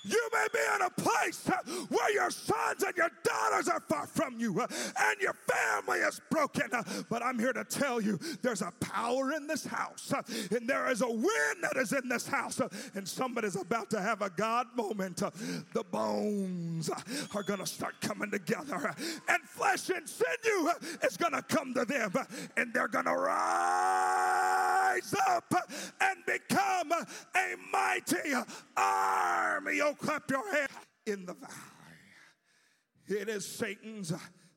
You 0.04 0.28
may 0.32 0.46
be 0.52 0.58
in 0.74 0.82
a 0.82 0.90
place 0.90 1.48
uh, 1.48 1.56
where 1.88 2.12
your 2.12 2.30
sons 2.30 2.82
and 2.82 2.96
your 2.96 3.10
daughters 3.22 3.68
are 3.68 3.80
far 3.80 4.06
from 4.06 4.38
you 4.38 4.60
uh, 4.60 4.66
and 4.98 5.20
your 5.20 5.32
family 5.32 6.00
is 6.00 6.20
broken. 6.30 6.68
Uh, 6.72 6.82
but 7.08 7.22
I'm 7.22 7.38
here 7.38 7.52
to 7.52 7.64
tell 7.64 8.00
you 8.00 8.18
there's 8.42 8.62
a 8.62 8.72
power 8.80 9.32
in 9.32 9.46
this 9.46 9.64
house 9.64 10.12
and 10.50 10.68
there 10.68 10.90
is 10.90 11.00
a 11.00 11.10
wind 11.10 11.62
that 11.62 11.76
is 11.76 11.92
in 11.92 12.08
this 12.08 12.26
house. 12.26 12.60
And 12.94 13.08
somebody's 13.08 13.56
about 13.56 13.90
to 13.90 14.00
have 14.00 14.22
a 14.22 14.30
God 14.30 14.66
moment. 14.76 15.16
The 15.16 15.84
bones 15.90 16.90
are 17.34 17.42
going 17.42 17.60
to 17.60 17.66
start 17.66 17.94
coming 18.00 18.30
together, 18.30 18.94
and 19.28 19.42
flesh 19.44 19.90
and 19.90 20.08
sinew 20.08 20.70
is 21.02 21.16
going 21.16 21.32
to 21.32 21.42
come 21.42 21.74
to 21.74 21.84
them, 21.84 22.12
and 22.56 22.72
they're 22.72 22.88
going 22.88 23.06
to 23.06 23.14
rise 23.14 25.14
up 25.28 25.52
and 26.00 26.24
become 26.26 26.92
a 26.92 27.54
mighty 27.72 28.32
army. 28.76 29.80
Clap 29.94 30.30
your 30.30 30.50
hand 30.52 30.68
in 31.06 31.26
the 31.26 31.34
valley. 31.34 31.52
It 33.06 33.28
is 33.28 33.46
Satan's 33.46 34.12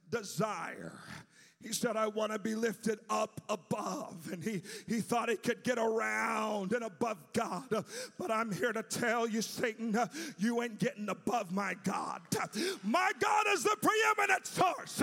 desire. 0.09 0.99
He 1.63 1.73
said, 1.73 1.97
I 1.97 2.07
want 2.07 2.31
to 2.31 2.39
be 2.39 2.53
lifted 2.53 2.99
up 3.09 3.41
above. 3.49 4.29
And 4.31 4.43
he, 4.43 4.61
he 4.87 5.01
thought 5.01 5.29
he 5.29 5.37
could 5.37 5.63
get 5.63 5.79
around 5.79 6.71
and 6.71 6.83
above 6.83 7.17
God. 7.33 7.83
But 8.17 8.29
I'm 8.31 8.51
here 8.51 8.71
to 8.71 8.83
tell 8.83 9.27
you, 9.27 9.41
Satan, 9.41 9.97
you 10.37 10.61
ain't 10.61 10.79
getting 10.79 11.09
above 11.09 11.51
my 11.51 11.75
God. 11.83 12.21
My 12.83 13.11
God 13.19 13.45
is 13.53 13.63
the 13.63 13.75
preeminent 13.81 14.45
source. 14.45 15.01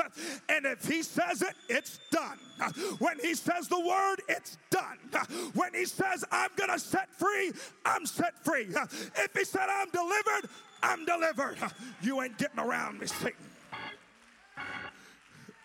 And 0.49 0.64
if 0.64 0.87
he 0.87 1.03
says 1.03 1.43
it, 1.43 1.55
it's 1.69 1.99
done. 2.12 2.38
When 3.01 3.19
he 3.19 3.35
says 3.35 3.67
the 3.67 3.81
word, 3.81 4.23
it's 4.29 4.57
done. 4.71 4.99
When 5.55 5.75
he 5.75 5.85
says, 5.85 6.25
I'm 6.31 6.51
going 6.55 6.71
to 6.71 6.79
set 6.79 7.12
free, 7.19 7.53
I'm 7.85 8.07
set 8.07 8.45
free. 8.45 8.69
If 9.17 9.33
he 9.37 9.45
said, 9.45 9.67
I'm 9.69 9.90
delivered, 9.90 10.49
I'm 10.85 11.05
delivered. 11.05 11.59
You 12.01 12.23
ain't 12.23 12.38
getting 12.38 12.61
around 12.61 13.01
me, 13.01 13.07
Satan. 13.07 13.35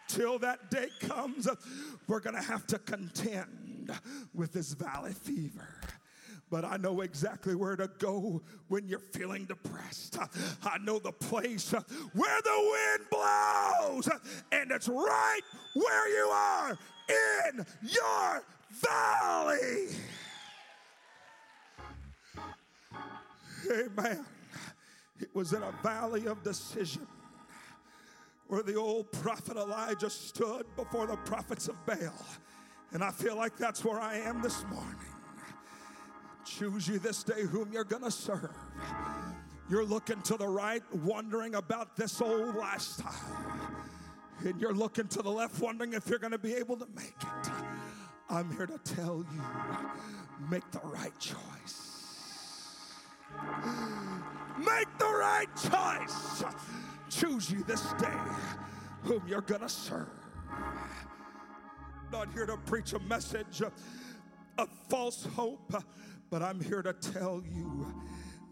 Till 0.09 0.37
that 0.39 0.69
day 0.69 0.89
comes, 0.99 1.47
we're 2.07 2.19
going 2.19 2.35
to 2.35 2.41
have 2.41 2.67
to 2.67 2.79
contend 2.79 3.91
with 4.33 4.51
this 4.51 4.73
valley 4.73 5.13
fever 5.13 5.79
but 6.49 6.65
I 6.65 6.77
know 6.77 7.01
exactly 7.01 7.55
where 7.55 7.75
to 7.75 7.89
go 7.99 8.41
when 8.67 8.87
you're 8.87 8.99
feeling 8.99 9.45
depressed. 9.45 10.17
I 10.63 10.77
know 10.79 10.99
the 10.99 11.11
place 11.11 11.71
where 11.71 12.41
the 12.41 12.97
wind 12.97 13.09
blows, 13.11 14.09
and 14.51 14.71
it's 14.71 14.87
right 14.87 15.41
where 15.75 16.09
you 16.09 16.27
are 16.27 16.77
in 17.51 17.65
your 17.83 18.43
valley. 18.71 19.87
Amen. 23.71 24.25
It 25.19 25.35
was 25.35 25.53
in 25.53 25.61
a 25.61 25.71
valley 25.83 26.25
of 26.27 26.41
decision 26.43 27.05
where 28.49 28.63
the 28.63 28.75
old 28.75 29.11
prophet 29.11 29.57
Elijah 29.57 30.09
stood 30.09 30.65
before 30.75 31.05
the 31.05 31.15
prophets 31.17 31.67
of 31.67 31.75
Baal. 31.85 32.25
And 32.91 33.03
I 33.03 33.11
feel 33.11 33.35
like 33.35 33.55
that's 33.55 33.85
where 33.85 33.99
I 33.99 34.15
am 34.15 34.41
this 34.41 34.65
morning. 34.65 34.95
Choose 36.45 36.87
you 36.87 36.97
this 36.97 37.23
day 37.23 37.43
whom 37.43 37.71
you're 37.71 37.83
going 37.83 38.03
to 38.03 38.09
serve. 38.09 38.49
You're 39.69 39.85
looking 39.85 40.19
to 40.23 40.35
the 40.35 40.47
right, 40.47 40.81
wondering 41.03 41.53
about 41.53 41.95
this 41.95 42.21
old 42.21 42.55
lifestyle. 42.55 43.13
And 44.43 44.59
you're 44.59 44.73
looking 44.73 45.07
to 45.09 45.21
the 45.21 45.29
left, 45.29 45.61
wondering 45.61 45.93
if 45.93 46.09
you're 46.09 46.17
going 46.17 46.31
to 46.31 46.39
be 46.39 46.55
able 46.55 46.75
to 46.77 46.87
make 46.95 47.13
it. 47.21 47.51
I'm 48.31 48.51
here 48.55 48.65
to 48.65 48.79
tell 48.79 49.23
you 49.31 49.41
make 50.49 50.69
the 50.71 50.81
right 50.85 51.17
choice. 51.19 51.99
Make 54.57 54.97
the 54.97 55.05
right 55.05 55.47
choice. 55.55 56.43
Choose 57.09 57.49
you 57.49 57.63
this 57.63 57.93
day 57.93 58.07
whom 59.03 59.23
you're 59.27 59.41
going 59.41 59.61
to 59.61 59.69
serve. 59.69 60.07
Not 62.11 62.31
here 62.33 62.45
to 62.45 62.57
preach 62.57 62.93
a 62.93 62.99
message 62.99 63.61
of 63.61 64.69
false 64.89 65.25
hope, 65.35 65.73
but 66.29 66.41
I'm 66.41 66.61
here 66.61 66.81
to 66.81 66.93
tell 66.93 67.41
you 67.51 67.93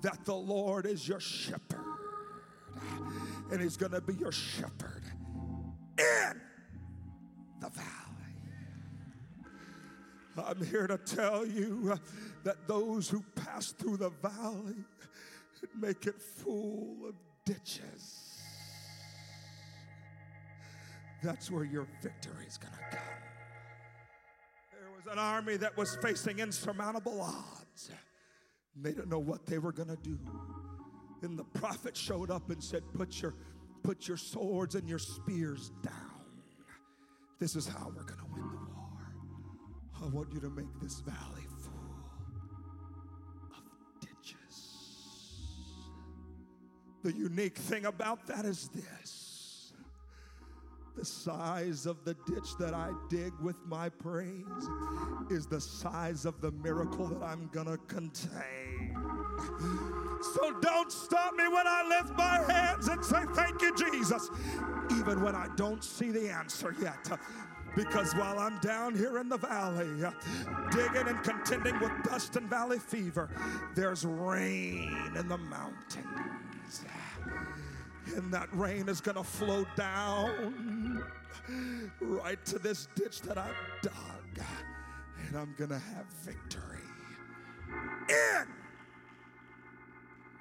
that 0.02 0.26
the 0.26 0.36
Lord 0.36 0.86
is 0.86 1.08
your 1.08 1.20
shepherd. 1.20 1.84
And 3.52 3.62
He's 3.62 3.78
going 3.78 3.92
to 3.92 4.02
be 4.02 4.14
your 4.16 4.32
shepherd 4.32 5.04
in 6.00 6.42
the 7.62 7.70
valley. 7.70 7.88
I'm 10.46 10.64
here 10.66 10.86
to 10.86 10.98
tell 10.98 11.46
you 11.46 11.98
that 12.44 12.68
those 12.68 13.10
who 13.10 13.24
pass 13.36 13.72
through 13.72 13.98
the 13.98 14.12
valley 14.22 14.76
make 15.76 16.06
it 16.06 16.22
full 16.22 16.98
of 17.08 17.16
ditches 17.46 18.27
that's 21.22 21.50
where 21.50 21.64
your 21.64 21.88
victory 22.02 22.46
is 22.48 22.58
going 22.58 22.74
to 22.74 22.96
come. 22.96 23.06
There 24.72 24.90
was 24.96 25.12
an 25.12 25.20
army 25.20 25.58
that 25.58 25.76
was 25.78 25.96
facing 26.02 26.40
insurmountable 26.40 27.22
odds. 27.22 27.90
They 28.76 28.92
didn't 28.92 29.10
know 29.10 29.20
what 29.20 29.46
they 29.46 29.58
were 29.58 29.72
going 29.72 29.90
to 29.90 29.98
do. 29.98 30.18
And 31.24 31.38
the 31.38 31.44
prophet 31.44 31.98
showed 31.98 32.30
up 32.30 32.50
and 32.52 32.64
said, 32.64 32.84
Put 32.94 33.22
your, 33.22 33.34
put 33.84 34.08
your 34.08 34.18
swords 34.18 34.76
and 34.76 34.88
your 34.88 35.00
spears 35.00 35.72
down. 35.82 35.94
This 37.40 37.56
is 37.56 37.68
how 37.68 37.92
we're 37.96 38.04
going 38.04 38.20
to 38.20 38.26
win 38.34 38.44
the 38.44 38.72
war. 38.72 40.04
I 40.04 40.06
want 40.08 40.32
you 40.32 40.40
to 40.42 40.50
make 40.50 40.80
this 40.82 41.00
valley 41.00 41.46
full 41.60 41.74
of 43.52 44.02
ditches. 44.02 44.74
The 47.04 47.14
unique 47.14 47.58
thing 47.58 47.86
about 47.86 48.28
that 48.28 48.46
is 48.46 48.70
this 48.70 49.27
the 50.98 51.06
size 51.06 51.86
of 51.86 52.04
the 52.06 52.16
ditch 52.26 52.58
that 52.58 52.74
I 52.74 52.92
dig 53.08 53.32
with 53.40 53.56
my 53.68 53.88
praise 53.88 54.44
is 55.30 55.46
the 55.46 55.62
size 55.62 56.26
of 56.26 56.42
the 56.42 56.52
miracle 56.52 57.06
that 57.08 57.24
I'm 57.24 57.50
gonna 57.54 57.78
contain. 57.88 58.98
So 60.34 60.60
don't 60.60 60.92
stop 60.92 61.36
me 61.36 61.48
when 61.48 61.68
I 61.68 61.88
lift 61.88 62.18
my 62.18 62.52
hands 62.52 62.88
and 62.88 63.06
say, 63.06 63.24
Thank 63.36 63.62
you, 63.62 63.76
Jesus, 63.76 64.30
even 65.00 65.22
when 65.22 65.36
I 65.36 65.48
don't 65.56 65.84
see 65.84 66.10
the 66.10 66.30
answer 66.30 66.76
yet. 66.82 67.08
Because 67.76 68.14
while 68.14 68.40
I'm 68.40 68.58
down 68.58 68.96
here 68.96 69.20
in 69.20 69.30
the 69.30 69.38
valley, 69.38 70.04
digging 70.72 71.08
and 71.08 71.22
contending 71.24 71.80
with 71.80 71.92
dust 72.06 72.36
and 72.38 72.50
valley 72.50 72.80
fever, 72.80 73.30
there's 73.76 74.04
rain 74.04 74.98
in 75.16 75.28
the 75.28 75.38
mountains. 75.38 76.86
And 78.16 78.34
that 78.34 78.48
rain 78.54 78.90
is 78.90 79.02
going 79.02 79.18
to 79.18 79.24
flow 79.24 79.66
down 79.76 81.04
right 82.00 82.44
to 82.46 82.60
this 82.60 82.88
ditch 82.96 83.22
that 83.22 83.38
I've 83.38 83.56
dug. 83.82 84.46
And 85.28 85.38
I'm 85.38 85.54
going 85.58 85.70
to 85.70 85.80
have 85.80 86.06
victory 86.24 86.80
in 88.10 88.48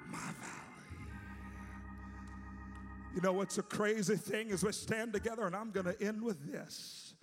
my 0.09 0.17
valley. 0.17 0.57
You 3.15 3.21
know 3.21 3.33
what's 3.33 3.57
a 3.57 3.63
crazy 3.63 4.15
thing 4.15 4.49
is 4.49 4.63
we 4.63 4.71
stand 4.71 5.13
together, 5.13 5.47
and 5.47 5.55
I'm 5.55 5.71
going 5.71 5.87
to 5.87 6.01
end 6.01 6.21
with 6.21 6.51
this. 6.51 7.15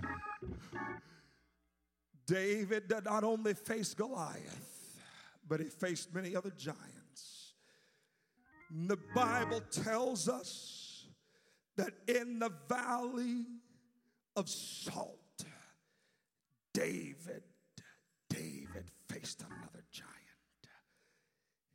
David 2.27 2.89
did 2.89 3.05
not 3.05 3.23
only 3.23 3.55
face 3.55 3.95
Goliath, 3.95 5.01
but 5.49 5.61
he 5.61 5.67
faced 5.67 6.15
many 6.15 6.35
other 6.35 6.51
giants. 6.51 7.04
The 8.77 8.99
Bible 9.15 9.61
tells 9.71 10.29
us 10.29 11.07
that 11.77 11.93
in 12.09 12.41
the 12.41 12.51
valley 12.69 13.47
of 14.35 14.49
salt, 14.49 15.21
David, 16.73 17.45
David 18.29 18.91
faced 19.09 19.43
another 19.43 19.85
giant. 19.93 20.11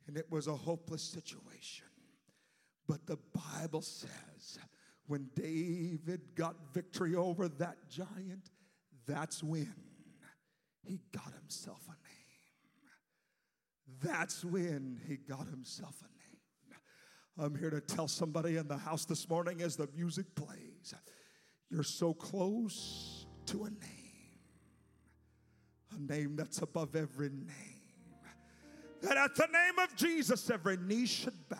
And 0.06 0.18
it 0.18 0.30
was 0.30 0.46
a 0.46 0.54
hopeless 0.54 1.02
situation. 1.02 1.86
But 2.86 3.06
the 3.06 3.18
Bible 3.56 3.80
says 3.80 4.58
when 5.06 5.30
David 5.34 6.34
got 6.34 6.56
victory 6.74 7.14
over 7.14 7.48
that 7.48 7.88
giant, 7.88 8.50
that's 9.06 9.42
when 9.42 9.72
he 10.86 11.00
got 11.12 11.32
himself 11.40 11.80
a 11.86 11.92
name. 11.92 12.90
That's 14.02 14.44
when 14.44 15.00
he 15.08 15.16
got 15.16 15.46
himself 15.46 15.94
a. 16.04 16.09
I'm 17.40 17.54
here 17.54 17.70
to 17.70 17.80
tell 17.80 18.06
somebody 18.06 18.56
in 18.56 18.68
the 18.68 18.76
house 18.76 19.06
this 19.06 19.28
morning 19.28 19.62
as 19.62 19.74
the 19.74 19.88
music 19.96 20.26
plays, 20.34 20.94
you're 21.70 21.82
so 21.82 22.12
close 22.12 23.26
to 23.46 23.64
a 23.64 23.70
name, 23.70 23.78
a 25.96 26.12
name 26.12 26.36
that's 26.36 26.60
above 26.60 26.94
every 26.94 27.30
name. 27.30 27.48
That 29.02 29.16
at 29.16 29.34
the 29.34 29.46
name 29.46 29.78
of 29.78 29.96
Jesus, 29.96 30.50
every 30.50 30.76
knee 30.76 31.06
should 31.06 31.48
bow 31.48 31.56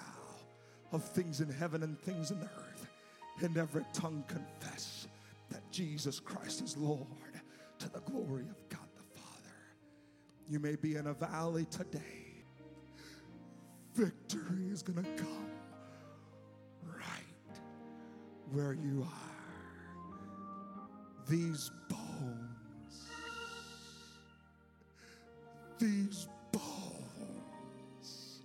of 0.92 1.02
things 1.02 1.40
in 1.40 1.48
heaven 1.48 1.82
and 1.82 1.98
things 1.98 2.30
in 2.30 2.42
earth, 2.42 2.86
and 3.40 3.56
every 3.56 3.84
tongue 3.94 4.22
confess 4.28 5.08
that 5.48 5.62
Jesus 5.70 6.20
Christ 6.20 6.60
is 6.60 6.76
Lord 6.76 7.06
to 7.78 7.88
the 7.88 8.00
glory 8.00 8.42
of 8.42 8.68
God 8.68 8.86
the 8.94 9.18
Father. 9.18 9.54
You 10.46 10.58
may 10.58 10.76
be 10.76 10.96
in 10.96 11.06
a 11.06 11.14
valley 11.14 11.64
today. 11.70 12.44
Victory 13.94 14.68
is 14.70 14.82
going 14.82 15.02
to 15.02 15.22
come 15.22 15.49
where 18.52 18.72
you 18.72 19.02
are. 19.02 19.08
These 21.28 21.70
bones, 21.88 23.10
these 25.78 26.26
bones, 26.52 28.42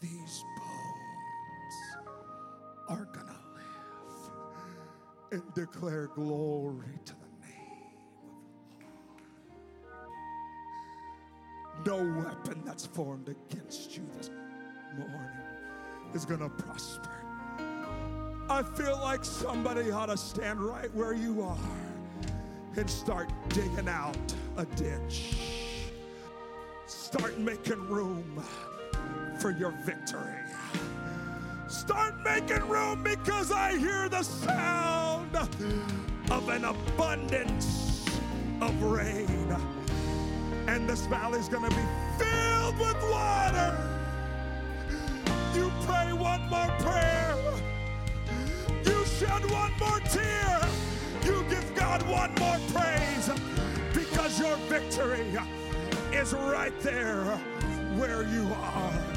these 0.00 0.44
bones 0.56 1.76
are 2.88 3.04
going 3.06 3.26
to 3.26 3.32
live 3.56 4.32
and 5.32 5.54
declare 5.54 6.06
glory 6.14 7.00
to 7.04 7.14
the 7.14 7.28
name. 7.44 7.90
No 11.84 11.96
weapon 12.22 12.62
that's 12.64 12.86
formed 12.86 13.28
against 13.28 13.96
you 13.96 14.06
this 14.16 14.30
morning 14.96 15.28
is 16.14 16.24
going 16.24 16.40
to 16.40 16.48
prosper. 16.50 17.17
I 18.58 18.62
feel 18.64 18.98
like 18.98 19.24
somebody 19.24 19.92
ought 19.92 20.06
to 20.06 20.16
stand 20.16 20.60
right 20.60 20.92
where 20.92 21.14
you 21.14 21.42
are 21.42 21.56
and 22.76 22.90
start 22.90 23.30
digging 23.50 23.88
out 23.88 24.16
a 24.56 24.64
ditch. 24.74 25.36
Start 26.86 27.38
making 27.38 27.78
room 27.88 28.42
for 29.38 29.52
your 29.52 29.70
victory. 29.86 30.42
Start 31.68 32.16
making 32.24 32.66
room 32.66 33.04
because 33.04 33.52
I 33.52 33.78
hear 33.78 34.08
the 34.08 34.24
sound 34.24 35.36
of 35.36 36.48
an 36.48 36.64
abundance 36.64 38.08
of 38.60 38.82
rain. 38.82 39.56
And 40.66 40.90
this 40.90 41.06
valley's 41.06 41.48
gonna 41.48 41.68
be 41.68 42.24
filled 42.24 42.76
with 42.76 43.00
water. 43.08 43.78
You 45.54 45.70
pray 45.86 46.12
one 46.12 46.42
more 46.50 46.66
prayer. 46.80 47.47
Shed 49.18 49.50
one 49.50 49.72
more 49.80 49.98
tear. 50.10 50.60
You 51.24 51.44
give 51.50 51.74
God 51.74 52.02
one 52.08 52.32
more 52.38 52.56
praise 52.72 53.28
because 53.92 54.38
your 54.38 54.56
victory 54.68 55.26
is 56.12 56.32
right 56.34 56.78
there 56.82 57.24
where 57.96 58.22
you 58.22 58.46
are. 58.54 59.07